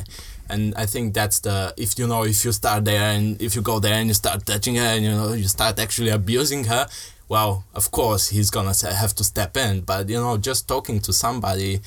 [0.50, 3.62] And I think that's the if you know if you start there and if you
[3.62, 6.88] go there and you start touching her and you know you start actually abusing her,
[7.30, 9.82] well, of course he's gonna have to step in.
[9.82, 11.82] But you know, just talking to somebody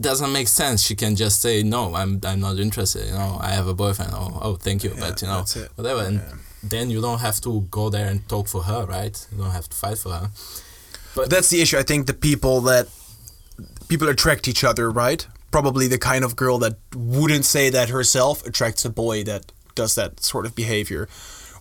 [0.00, 0.82] doesn't make sense.
[0.82, 3.06] She can just say no, I'm I'm not interested.
[3.06, 4.12] You know, I have a boyfriend.
[4.14, 5.44] Oh, oh, thank you, but you know,
[5.76, 6.02] whatever.
[6.02, 6.34] And Yeah.
[6.62, 9.16] then you don't have to go there and talk for her, right?
[9.32, 10.30] You don't have to fight for her.
[11.14, 11.78] But that's the issue.
[11.78, 12.86] I think the people that
[13.88, 15.26] people attract each other, right?
[15.50, 19.94] Probably the kind of girl that wouldn't say that herself attracts a boy that does
[19.94, 21.08] that sort of behavior.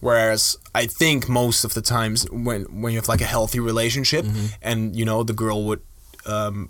[0.01, 4.25] Whereas I think most of the times when when you have like a healthy relationship
[4.61, 5.81] and you know the girl would
[6.25, 6.69] um,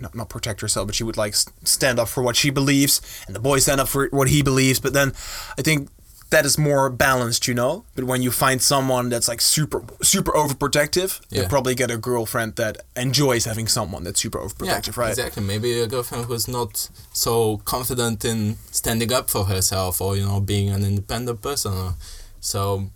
[0.00, 1.34] not, not protect herself, but she would like
[1.64, 4.80] stand up for what she believes, and the boy stand up for what he believes.
[4.80, 5.12] But then
[5.58, 5.88] I think
[6.30, 7.84] that is more balanced, you know.
[7.94, 11.42] But when you find someone that's like super super overprotective, Yeah.
[11.42, 15.10] you probably get a girlfriend that enjoys having someone that's super overprotective, right?
[15.10, 15.42] Exactly.
[15.42, 20.40] Maybe a girlfriend who's not so confident in standing up for herself or you know
[20.40, 21.72] being an independent person.
[21.72, 21.94] Or,
[22.40, 22.90] so,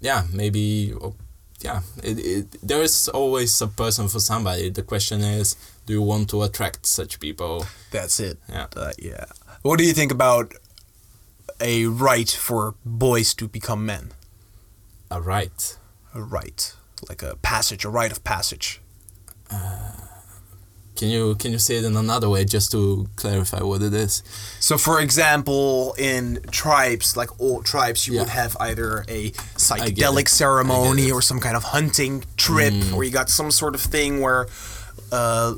[0.00, 0.92] yeah, maybe.
[1.00, 1.14] oh,
[1.64, 4.70] Yeah, it, it, there is always a person for somebody.
[4.70, 7.64] The question is, do you want to attract such people?
[7.90, 8.38] That's it.
[8.48, 8.66] Yeah.
[8.76, 9.26] Uh, yeah.
[9.62, 10.52] What do you think about
[11.60, 14.12] a rite for boys to become men?
[15.10, 15.78] A right.
[16.14, 16.74] A rite,
[17.08, 18.80] like a passage, a rite of passage.
[20.96, 24.22] Can you can you say it in another way just to clarify what it is?
[24.60, 31.12] So, for example, in tribes, like all tribes, you would have either a psychedelic ceremony
[31.12, 34.46] or some kind of hunting trip, or you got some sort of thing where,
[35.12, 35.54] uh,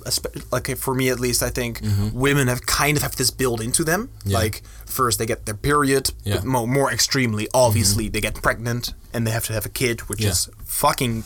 [0.52, 1.80] like for me at least, I think
[2.12, 4.10] women have kind of have this built into them.
[4.24, 4.38] Yeah.
[4.38, 6.42] Like first they get their period, Yeah.
[6.44, 10.20] more, more extremely, obviously they get pregnant and they have to have a kid, which
[10.20, 10.30] Yeah.
[10.30, 11.24] is fucking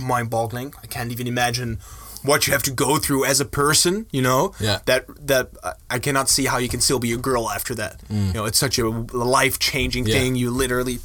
[0.00, 0.74] mind-boggling.
[0.82, 1.78] I can't even imagine
[2.22, 4.06] what you have to go through as a person.
[4.12, 4.78] You know, Yeah.
[4.86, 5.50] that that
[5.90, 8.00] I- cannot see how you can still be a girl after that.
[8.08, 10.08] You know, it's such a life-changing Mm.
[10.08, 10.14] Yeah.
[10.14, 10.36] thing.
[10.36, 11.00] You literally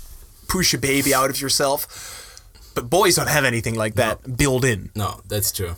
[0.48, 1.88] push a baby out of yourself.
[2.76, 4.90] But boys don't have anything like that built in.
[4.96, 5.76] No, that's true.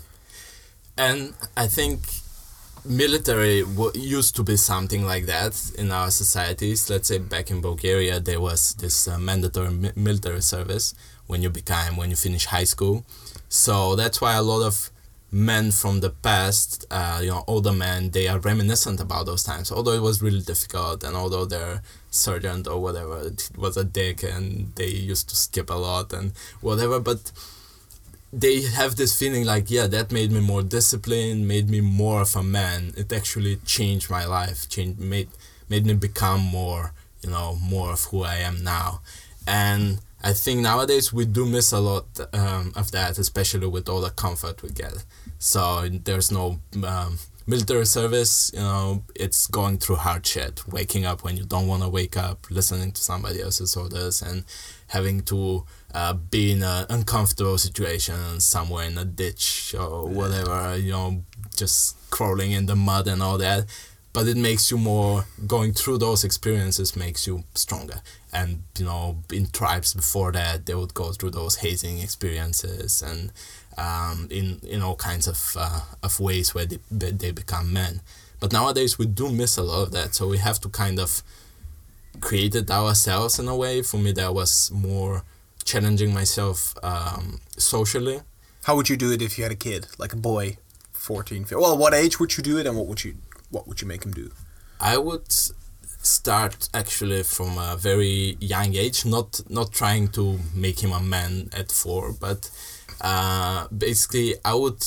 [1.00, 2.02] And I think
[2.84, 6.89] military w- used to be something like that in our societies.
[6.89, 10.93] Let's say back in Bulgaria, there was this uh, mandatory mi- military service
[11.28, 13.06] when you became when you finish high school.
[13.47, 14.91] So that's why a lot of
[15.32, 19.72] men from the past, uh, you know, older men, they are reminiscent about those times.
[19.72, 21.82] Although it was really difficult, and although their
[22.12, 27.00] sergeant or whatever was a dick, and they used to skip a lot and whatever,
[27.00, 27.32] but
[28.32, 32.36] they have this feeling like yeah that made me more disciplined made me more of
[32.36, 32.93] a man.
[32.95, 35.30] It actually changed my life changed made
[35.67, 39.01] made me become more you know more of who i am now.
[39.47, 44.01] And i think nowadays we do miss a lot um, of that especially with all
[44.01, 45.03] the comfort we get.
[45.39, 47.17] So there's no um,
[47.47, 50.67] military service you know it's going through hard shit.
[50.67, 54.45] Waking up when you don't want to wake up listening to somebody else's orders and
[54.88, 60.91] having to uh, be in an uncomfortable situation somewhere in a ditch or whatever, you
[60.91, 61.23] know,
[61.55, 63.65] just crawling in the mud and all that.
[64.11, 68.01] But it makes you more, going through those experiences makes you stronger.
[68.33, 73.31] And, you know, in tribes before that, they would go through those hazing experiences and
[73.77, 78.01] um, in, in all kinds of, uh, of ways where they, they become men.
[78.39, 80.15] But nowadays, we do miss a lot of that.
[80.15, 81.21] So we have to kind of
[82.19, 83.81] create it ourselves in a way.
[83.81, 85.23] For me, that was more
[85.70, 88.22] challenging myself um, socially.
[88.63, 90.57] How would you do it if you had a kid, like a boy,
[90.93, 91.59] 14, 15?
[91.61, 93.15] Well, what age would you do it, and what would you
[93.51, 94.32] what would you make him do?
[94.80, 95.32] I would
[96.01, 101.49] start actually from a very young age, not not trying to make him a man
[101.53, 102.49] at four, but
[103.01, 104.82] uh, basically I would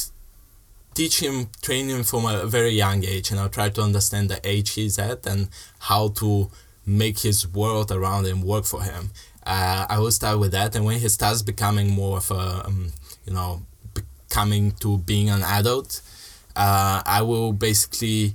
[0.95, 4.41] teach him, train him from a very young age, and I'll try to understand the
[4.45, 5.49] age he's at and
[5.91, 6.51] how to
[6.85, 9.11] make his world around him work for him.
[9.45, 12.93] Uh, I will start with that, and when he starts becoming more of a, um,
[13.27, 13.63] you know,
[14.29, 16.01] coming to being an adult,
[16.57, 18.35] uh, I will basically,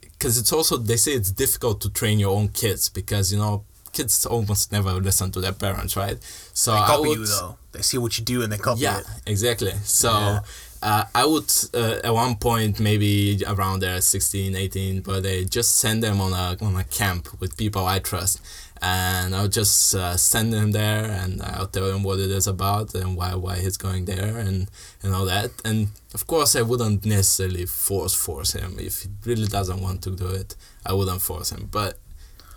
[0.00, 3.64] because it's also they say it's difficult to train your own kids because you know
[3.92, 6.18] kids almost never listen to their parents, right?
[6.52, 7.56] So They I would, you though.
[7.72, 9.06] They see what you do and they copy yeah, it.
[9.26, 9.72] exactly.
[9.84, 10.40] So Yeah.
[10.82, 15.76] uh, I would uh, at one point maybe around there 16, 18, but they just
[15.76, 18.40] send them on a on a camp with people I trust,
[18.80, 22.94] and I'll just uh, send him there and I'll tell him what it is about
[22.94, 24.70] and why why he's going there and
[25.02, 25.50] and all that.
[25.64, 30.10] And of course I wouldn't necessarily force force him if he really doesn't want to
[30.10, 30.56] do it.
[30.84, 31.98] I wouldn't force him, but.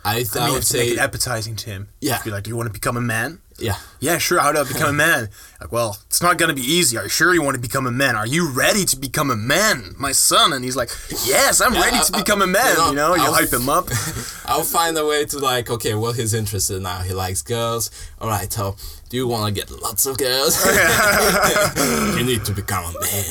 [0.03, 1.89] I, th- I I would to make say, it appetizing to him.
[2.01, 2.23] Yeah.
[2.23, 3.39] Be like, do you want to become a man?
[3.61, 4.39] Yeah, Yeah, sure.
[4.39, 5.29] How do I become a man?
[5.59, 6.97] Like, well, it's not gonna be easy.
[6.97, 8.15] Are you sure you want to become a man?
[8.15, 10.53] Are you ready to become a man, my son?
[10.53, 10.89] And he's like,
[11.25, 12.71] yes, I'm ready to I- I- become a man.
[12.75, 13.87] you know, You know, you hype him up.
[14.45, 16.99] I'll find a way to like, okay, well, he's interested now.
[17.01, 17.91] He likes girls.
[18.19, 18.75] All right, so
[19.09, 20.57] do you want to get lots of girls?
[22.17, 23.23] you need to become a man.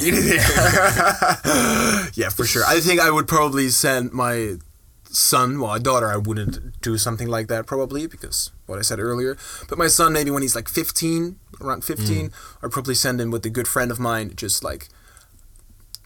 [2.14, 2.62] yeah, for sure.
[2.66, 4.56] I think I would probably send my
[5.04, 8.98] son, well, a daughter, I wouldn't do something like that probably because what I said
[9.00, 9.36] earlier.
[9.68, 12.32] But my son, maybe when he's like 15, around 15, Mm.
[12.62, 14.88] I'd probably send him with a good friend of mine, just like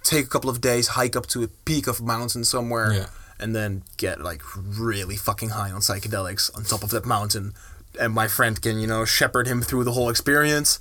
[0.02, 3.06] take a couple of days, hike up to a peak of a mountain somewhere, Yeah.
[3.38, 7.54] and then get like really fucking high on psychedelics on top of that mountain.
[8.00, 10.78] And my friend can, you know, shepherd him through the whole experience,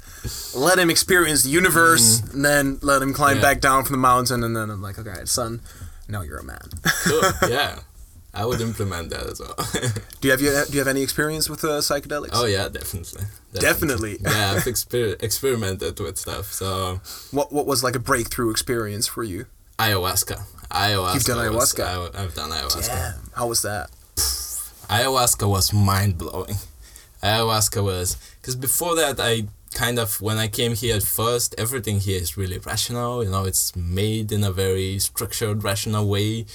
[0.55, 3.41] let him experience the universe, and then let him climb Mm.
[3.41, 3.41] Yeah.
[3.53, 4.43] back down from the mountain.
[4.43, 5.61] And then I'm like, okay, son,
[6.07, 6.69] now you're a man.
[7.05, 7.21] Cool.
[7.49, 7.79] Yeah,
[8.36, 9.55] I would implement that as well.
[10.21, 12.31] do you have you do you have any experience with uh, psychedelics?
[12.34, 13.23] oh yeah, definitely.
[13.53, 14.17] Definitely.
[14.21, 16.51] yeah, I've exper- experimented with stuff.
[16.51, 16.99] So
[17.31, 19.45] What what was like a breakthrough experience for you?
[19.77, 20.41] ayahuasca.
[20.71, 21.13] Ayahuasca.
[21.13, 22.15] You've done was- ayahuasca?
[22.15, 22.88] I, have done ayahuasca.
[22.88, 23.89] Damn, how was that?
[24.89, 26.55] ayahuasca was mind blowing.
[27.21, 31.99] Ayahuasca was because before that I kind of when I came here at first everything
[31.99, 33.23] here is really rational.
[33.23, 36.45] You know, it's made in a very structured, rational way.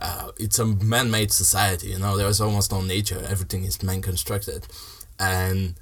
[0.00, 1.88] Uh, it's a man-made society.
[1.88, 3.22] You know, there's almost no nature.
[3.28, 4.66] Everything is man-constructed,
[5.18, 5.74] and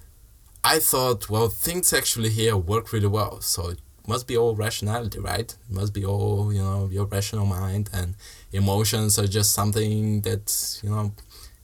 [0.63, 3.41] I thought, well, things actually here work really well.
[3.41, 5.51] So it must be all rationality, right?
[5.53, 8.15] It must be all you know your rational mind and
[8.53, 11.13] emotions are just something that you know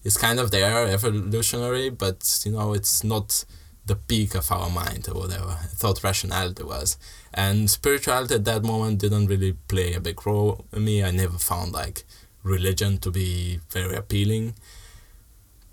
[0.04, 3.44] is kind of there, evolutionary, but you know it's not
[3.86, 5.50] the peak of our mind or whatever.
[5.50, 6.96] I thought rationality was,
[7.34, 11.02] and spirituality at that moment didn't really play a big role in me.
[11.02, 12.04] I never found like
[12.42, 14.54] religion to be very appealing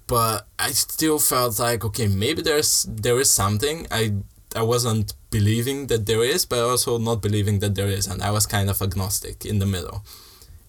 [0.07, 3.85] but I still felt like okay, maybe there's there is something.
[3.91, 4.13] I
[4.55, 8.31] I wasn't believing that there is, but also not believing that there is, and I
[8.31, 10.03] was kind of agnostic in the middle.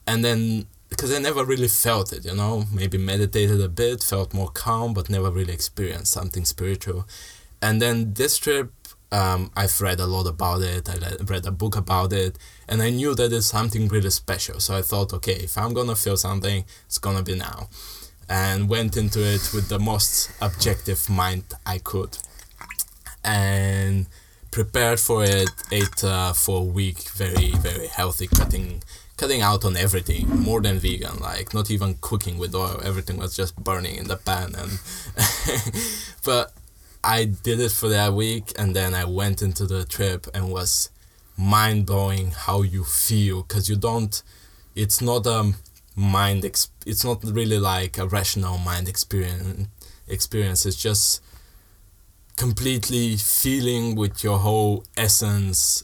[0.05, 4.33] And then because I never really felt it, you know, maybe meditated a bit, felt
[4.33, 7.07] more calm, but never really experienced something spiritual.
[7.61, 8.71] And then this trip,
[9.11, 10.87] um, I've read a lot about it.
[10.89, 12.37] I read a book about it,
[12.67, 14.59] and I knew that it's something really special.
[14.59, 17.69] So I thought, okay, if I'm gonna feel something, it's gonna be now,
[18.27, 22.17] and went into it with the most objective mind I could,
[23.23, 24.05] and
[24.51, 25.49] prepared for it.
[25.71, 28.83] Ate uh, for a week, very very healthy, cutting
[29.17, 31.19] cutting out on everything, more than vegan.
[31.19, 32.79] Like not even cooking with oil.
[32.83, 34.79] Everything was just burning in the pan, and
[36.23, 36.53] but
[37.03, 40.89] I did it for that week and then I went into the trip and was
[41.37, 44.21] mind blowing how you feel because you don't
[44.75, 45.53] it's not a
[45.95, 49.67] mind ex- it's not really like a rational mind experience
[50.09, 50.65] experience.
[50.65, 51.21] It's just
[52.35, 55.83] completely feeling with your whole essence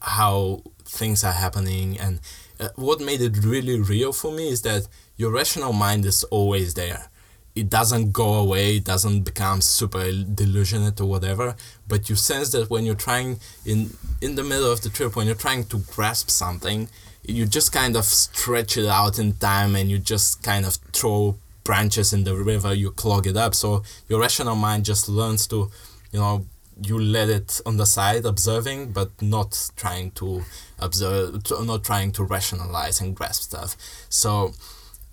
[0.00, 1.98] how things are happening.
[1.98, 2.20] And
[2.60, 4.86] uh, what made it really real for me is that
[5.16, 7.08] your rational mind is always there
[7.56, 11.56] it doesn't go away, it doesn't become super delusional or whatever,
[11.88, 15.26] but you sense that when you're trying in in the middle of the trip, when
[15.26, 16.88] you're trying to grasp something,
[17.24, 21.36] you just kind of stretch it out in time and you just kind of throw
[21.64, 23.54] branches in the river, you clog it up.
[23.54, 25.70] So your rational mind just learns to,
[26.12, 26.46] you know,
[26.80, 30.44] you let it on the side observing, but not trying to
[30.78, 33.76] observe, not trying to rationalize and grasp stuff.
[34.10, 34.52] So,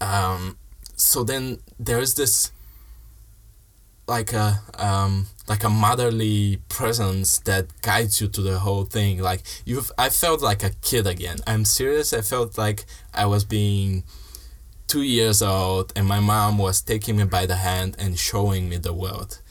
[0.02, 0.58] um,
[1.04, 2.52] so then there's this
[4.08, 9.22] like a um like a motherly presence that guides you to the whole thing.
[9.22, 11.38] Like you've i felt like a kid again.
[11.46, 12.14] I'm serious.
[12.14, 14.04] I felt like i was being
[14.88, 18.78] two years old and my mom was taking me by the hand and showing me
[18.78, 19.42] the world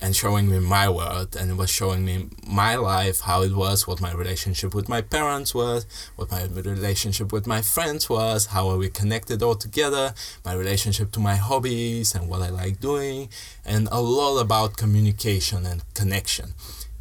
[0.00, 3.86] and showing me my world and it was showing me my life how it was
[3.86, 5.86] what my relationship with my parents was
[6.16, 10.12] what my relationship with my friends was how are we connected all together
[10.44, 13.28] my relationship to my hobbies and what i like doing
[13.64, 16.54] and a lot about communication and connection.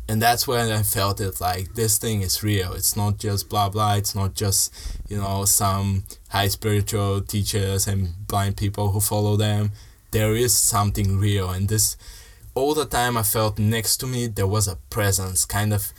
[0.08, 2.74] And that's when i felt it like this thing is real.
[2.74, 3.96] It's not just blah blah.
[3.96, 4.74] It's not just
[5.08, 9.72] you know some high spiritual teachers and blind people who follow them.
[10.12, 11.98] There is something real and this
[12.56, 15.92] all the time I felt next to me there was a presence kind of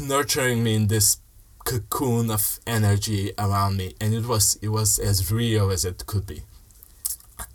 [0.00, 1.18] nurturing me in this
[1.64, 3.94] cocoon of energy around me.
[4.00, 6.42] And it was it was as real as it could be.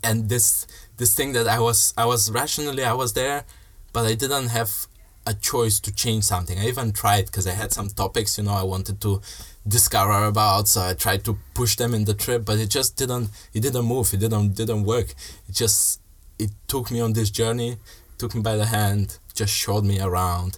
[0.04, 0.68] And this
[0.98, 3.46] this thing that I was I was rationally I was there
[3.94, 4.88] but I didn't have
[5.26, 6.58] a choice to change something.
[6.60, 9.22] I even tried because I had some topics you know I wanted to
[9.66, 13.30] discover about so I tried to push them in the trip but it just didn't
[13.54, 15.12] it didn't move it didn't didn't work.
[15.48, 16.02] It just
[16.42, 17.78] it took me on this journey,
[18.18, 20.58] took me by the hand, just showed me around,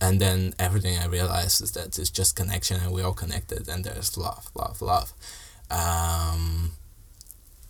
[0.00, 3.84] and then everything I realized is that it's just connection and we're all connected and
[3.84, 5.12] there's love, love, love.
[5.70, 6.72] Um,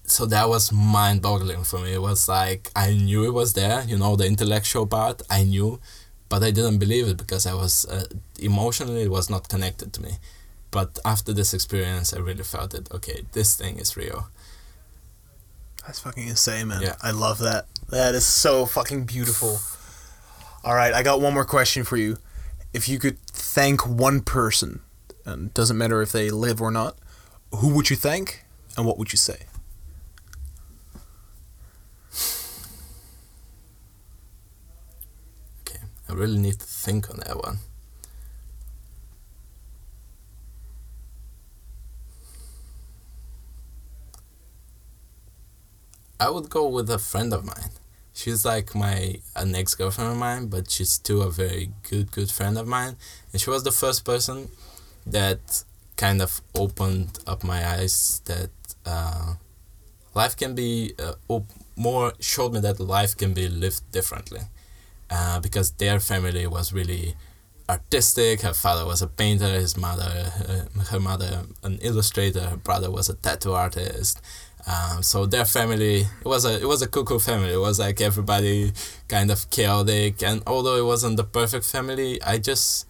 [0.05, 1.93] so that was mind boggling for me.
[1.93, 5.81] It was like I knew it was there, you know, the intellectual part, I knew,
[6.28, 8.07] but I didn't believe it because I was uh,
[8.39, 10.12] emotionally, it was not connected to me.
[10.70, 14.28] But after this experience, I really felt it okay, this thing is real
[15.90, 16.82] that's fucking insane, man.
[16.82, 16.94] Yeah.
[17.02, 17.66] I love that.
[17.88, 19.58] That is so fucking beautiful.
[20.62, 22.18] All right, I got one more question for you.
[22.72, 24.82] If you could thank one person,
[25.24, 26.96] and doesn't matter if they live or not,
[27.52, 28.44] who would you thank
[28.76, 29.46] and what would you say?
[35.62, 37.58] Okay, I really need to think on that one.
[46.20, 47.70] I would go with a friend of mine.
[48.12, 52.30] She's like my an ex girlfriend of mine, but she's still a very good good
[52.30, 52.97] friend of mine,
[53.32, 54.48] and she was the first person
[55.06, 55.64] that
[55.97, 58.51] kind of opened up my eyes that
[58.84, 59.34] uh,
[60.14, 64.40] life can be uh, op- more showed me that life can be lived differently,
[65.10, 67.14] uh, because their family was really
[67.68, 68.42] artistic.
[68.42, 70.10] Her father was a painter, his mother,
[70.90, 72.40] her mother, an illustrator.
[72.40, 74.20] Her brother was a tattoo artist.
[74.66, 77.53] Um, so their family it was a it was a cuckoo family.
[77.53, 78.73] It was like everybody
[79.09, 82.87] kind of chaotic, and although it wasn't the perfect family, I just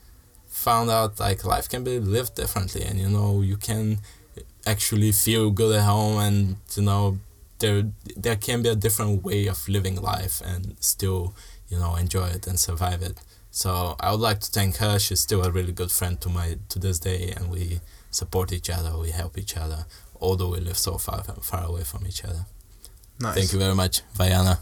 [0.49, 3.99] found out like life can be lived differently, and you know you can
[4.67, 7.19] actually feel good at home, and you know
[7.61, 7.85] there
[8.17, 11.35] there can be a different way of living life and still
[11.69, 13.19] you know enjoy it and survive it.
[13.53, 14.99] So I would like to thank her.
[14.99, 17.81] She's still a really good friend to my to this day, and we
[18.11, 18.99] support each other.
[18.99, 19.87] We help each other
[20.21, 22.47] although we live so far far away from each other.
[23.21, 23.35] Nice.
[23.35, 24.59] Thank you very much, Vaiana.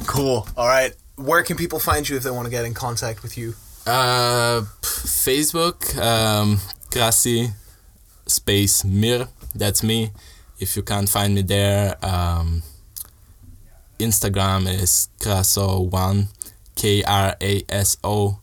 [0.06, 0.46] cool.
[0.56, 0.94] All right.
[1.16, 3.54] Where can people find you if they want to get in contact with you?
[3.84, 6.58] Uh, Facebook, um,
[6.90, 7.50] Krasi
[8.26, 9.28] space Mir.
[9.54, 10.12] That's me.
[10.60, 12.62] If you can't find me there, um,
[13.98, 16.28] Instagram is Kraso1,
[16.76, 18.40] K R A S O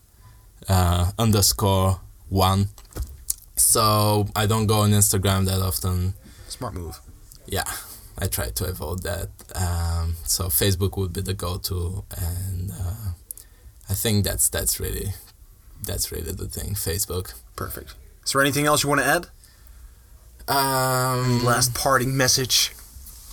[0.68, 2.70] uh, underscore one.
[3.56, 6.14] So I don't go on Instagram that often.
[6.48, 7.00] Smart move.
[7.46, 7.64] Yeah,
[8.18, 9.30] I try to avoid that.
[9.56, 13.12] Um, so Facebook would be the go-to, and uh,
[13.90, 15.14] I think that's that's really
[15.84, 16.74] that's really the thing.
[16.74, 17.34] Facebook.
[17.56, 17.94] Perfect.
[18.26, 19.28] Is there anything else you want to add?
[20.48, 22.72] Um, Last parting message.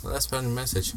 [0.03, 0.93] last parting message.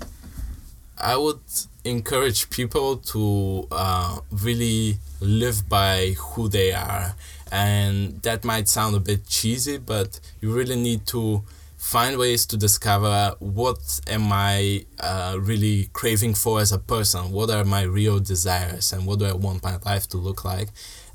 [0.98, 1.42] I would
[1.84, 7.16] encourage people to uh, really live by who they are,
[7.52, 11.44] and that might sound a bit cheesy, but you really need to
[11.78, 17.52] find ways to discover what am I uh, really craving for as a person, what
[17.52, 20.70] are my real desires, and what do I want my life to look like.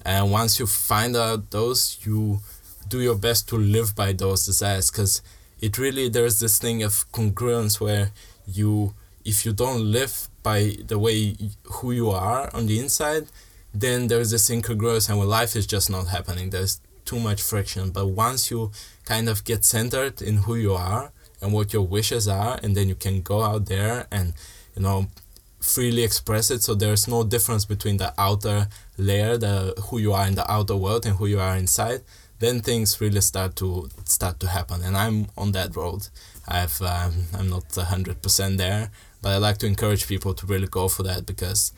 [0.04, 2.40] And once you find out those, you
[2.88, 5.22] do your best to live by those desires because
[5.60, 8.10] it really there's this thing of congruence where
[8.46, 8.94] you
[9.24, 13.26] if you don't live by the way who you are on the inside
[13.72, 16.50] then there's this incongruence and when life is just not happening.
[16.50, 17.90] There's too much friction.
[17.90, 18.70] But once you
[19.04, 22.88] kind of get centered in who you are and what your wishes are and then
[22.88, 24.32] you can go out there and
[24.76, 25.08] you know
[25.60, 26.62] freely express it.
[26.62, 30.76] So there's no difference between the outer layer the who you are in the outer
[30.76, 32.02] world and who you are inside.
[32.38, 34.82] Then things really start to start to happen.
[34.82, 36.08] And i'm on that road.
[36.48, 38.90] I've um, i'm not 100% there
[39.22, 41.72] but i like to encourage people to really go for that because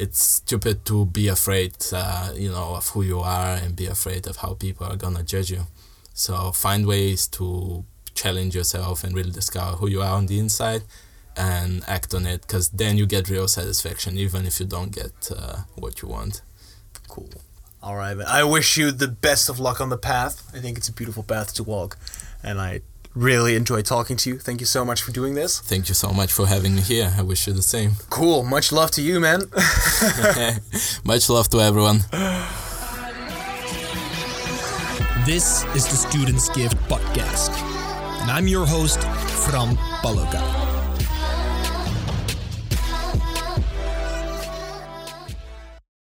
[0.00, 4.26] it's stupid to be afraid uh, you know of who you are and be afraid
[4.26, 5.62] of how people are gonna judge you
[6.14, 10.82] so find ways to challenge yourself and really discover who you are on the inside
[11.36, 15.30] and act on it because then you get real satisfaction even if you don't get
[15.36, 16.42] uh, what you want
[17.10, 17.28] Cool.
[17.82, 18.16] All right.
[18.20, 20.48] I wish you the best of luck on the path.
[20.54, 21.98] I think it's a beautiful path to walk,
[22.42, 22.82] and I
[23.14, 24.38] really enjoyed talking to you.
[24.38, 25.60] Thank you so much for doing this.
[25.60, 28.44] thank you so much for having me here i wish you the same Cool.
[28.44, 29.40] Much love to you, man.
[31.04, 31.98] much love to everyone
[35.26, 37.50] This is the Students Gift Podcast.
[38.22, 39.00] And I'm your host,
[39.44, 40.69] Fran Paloka.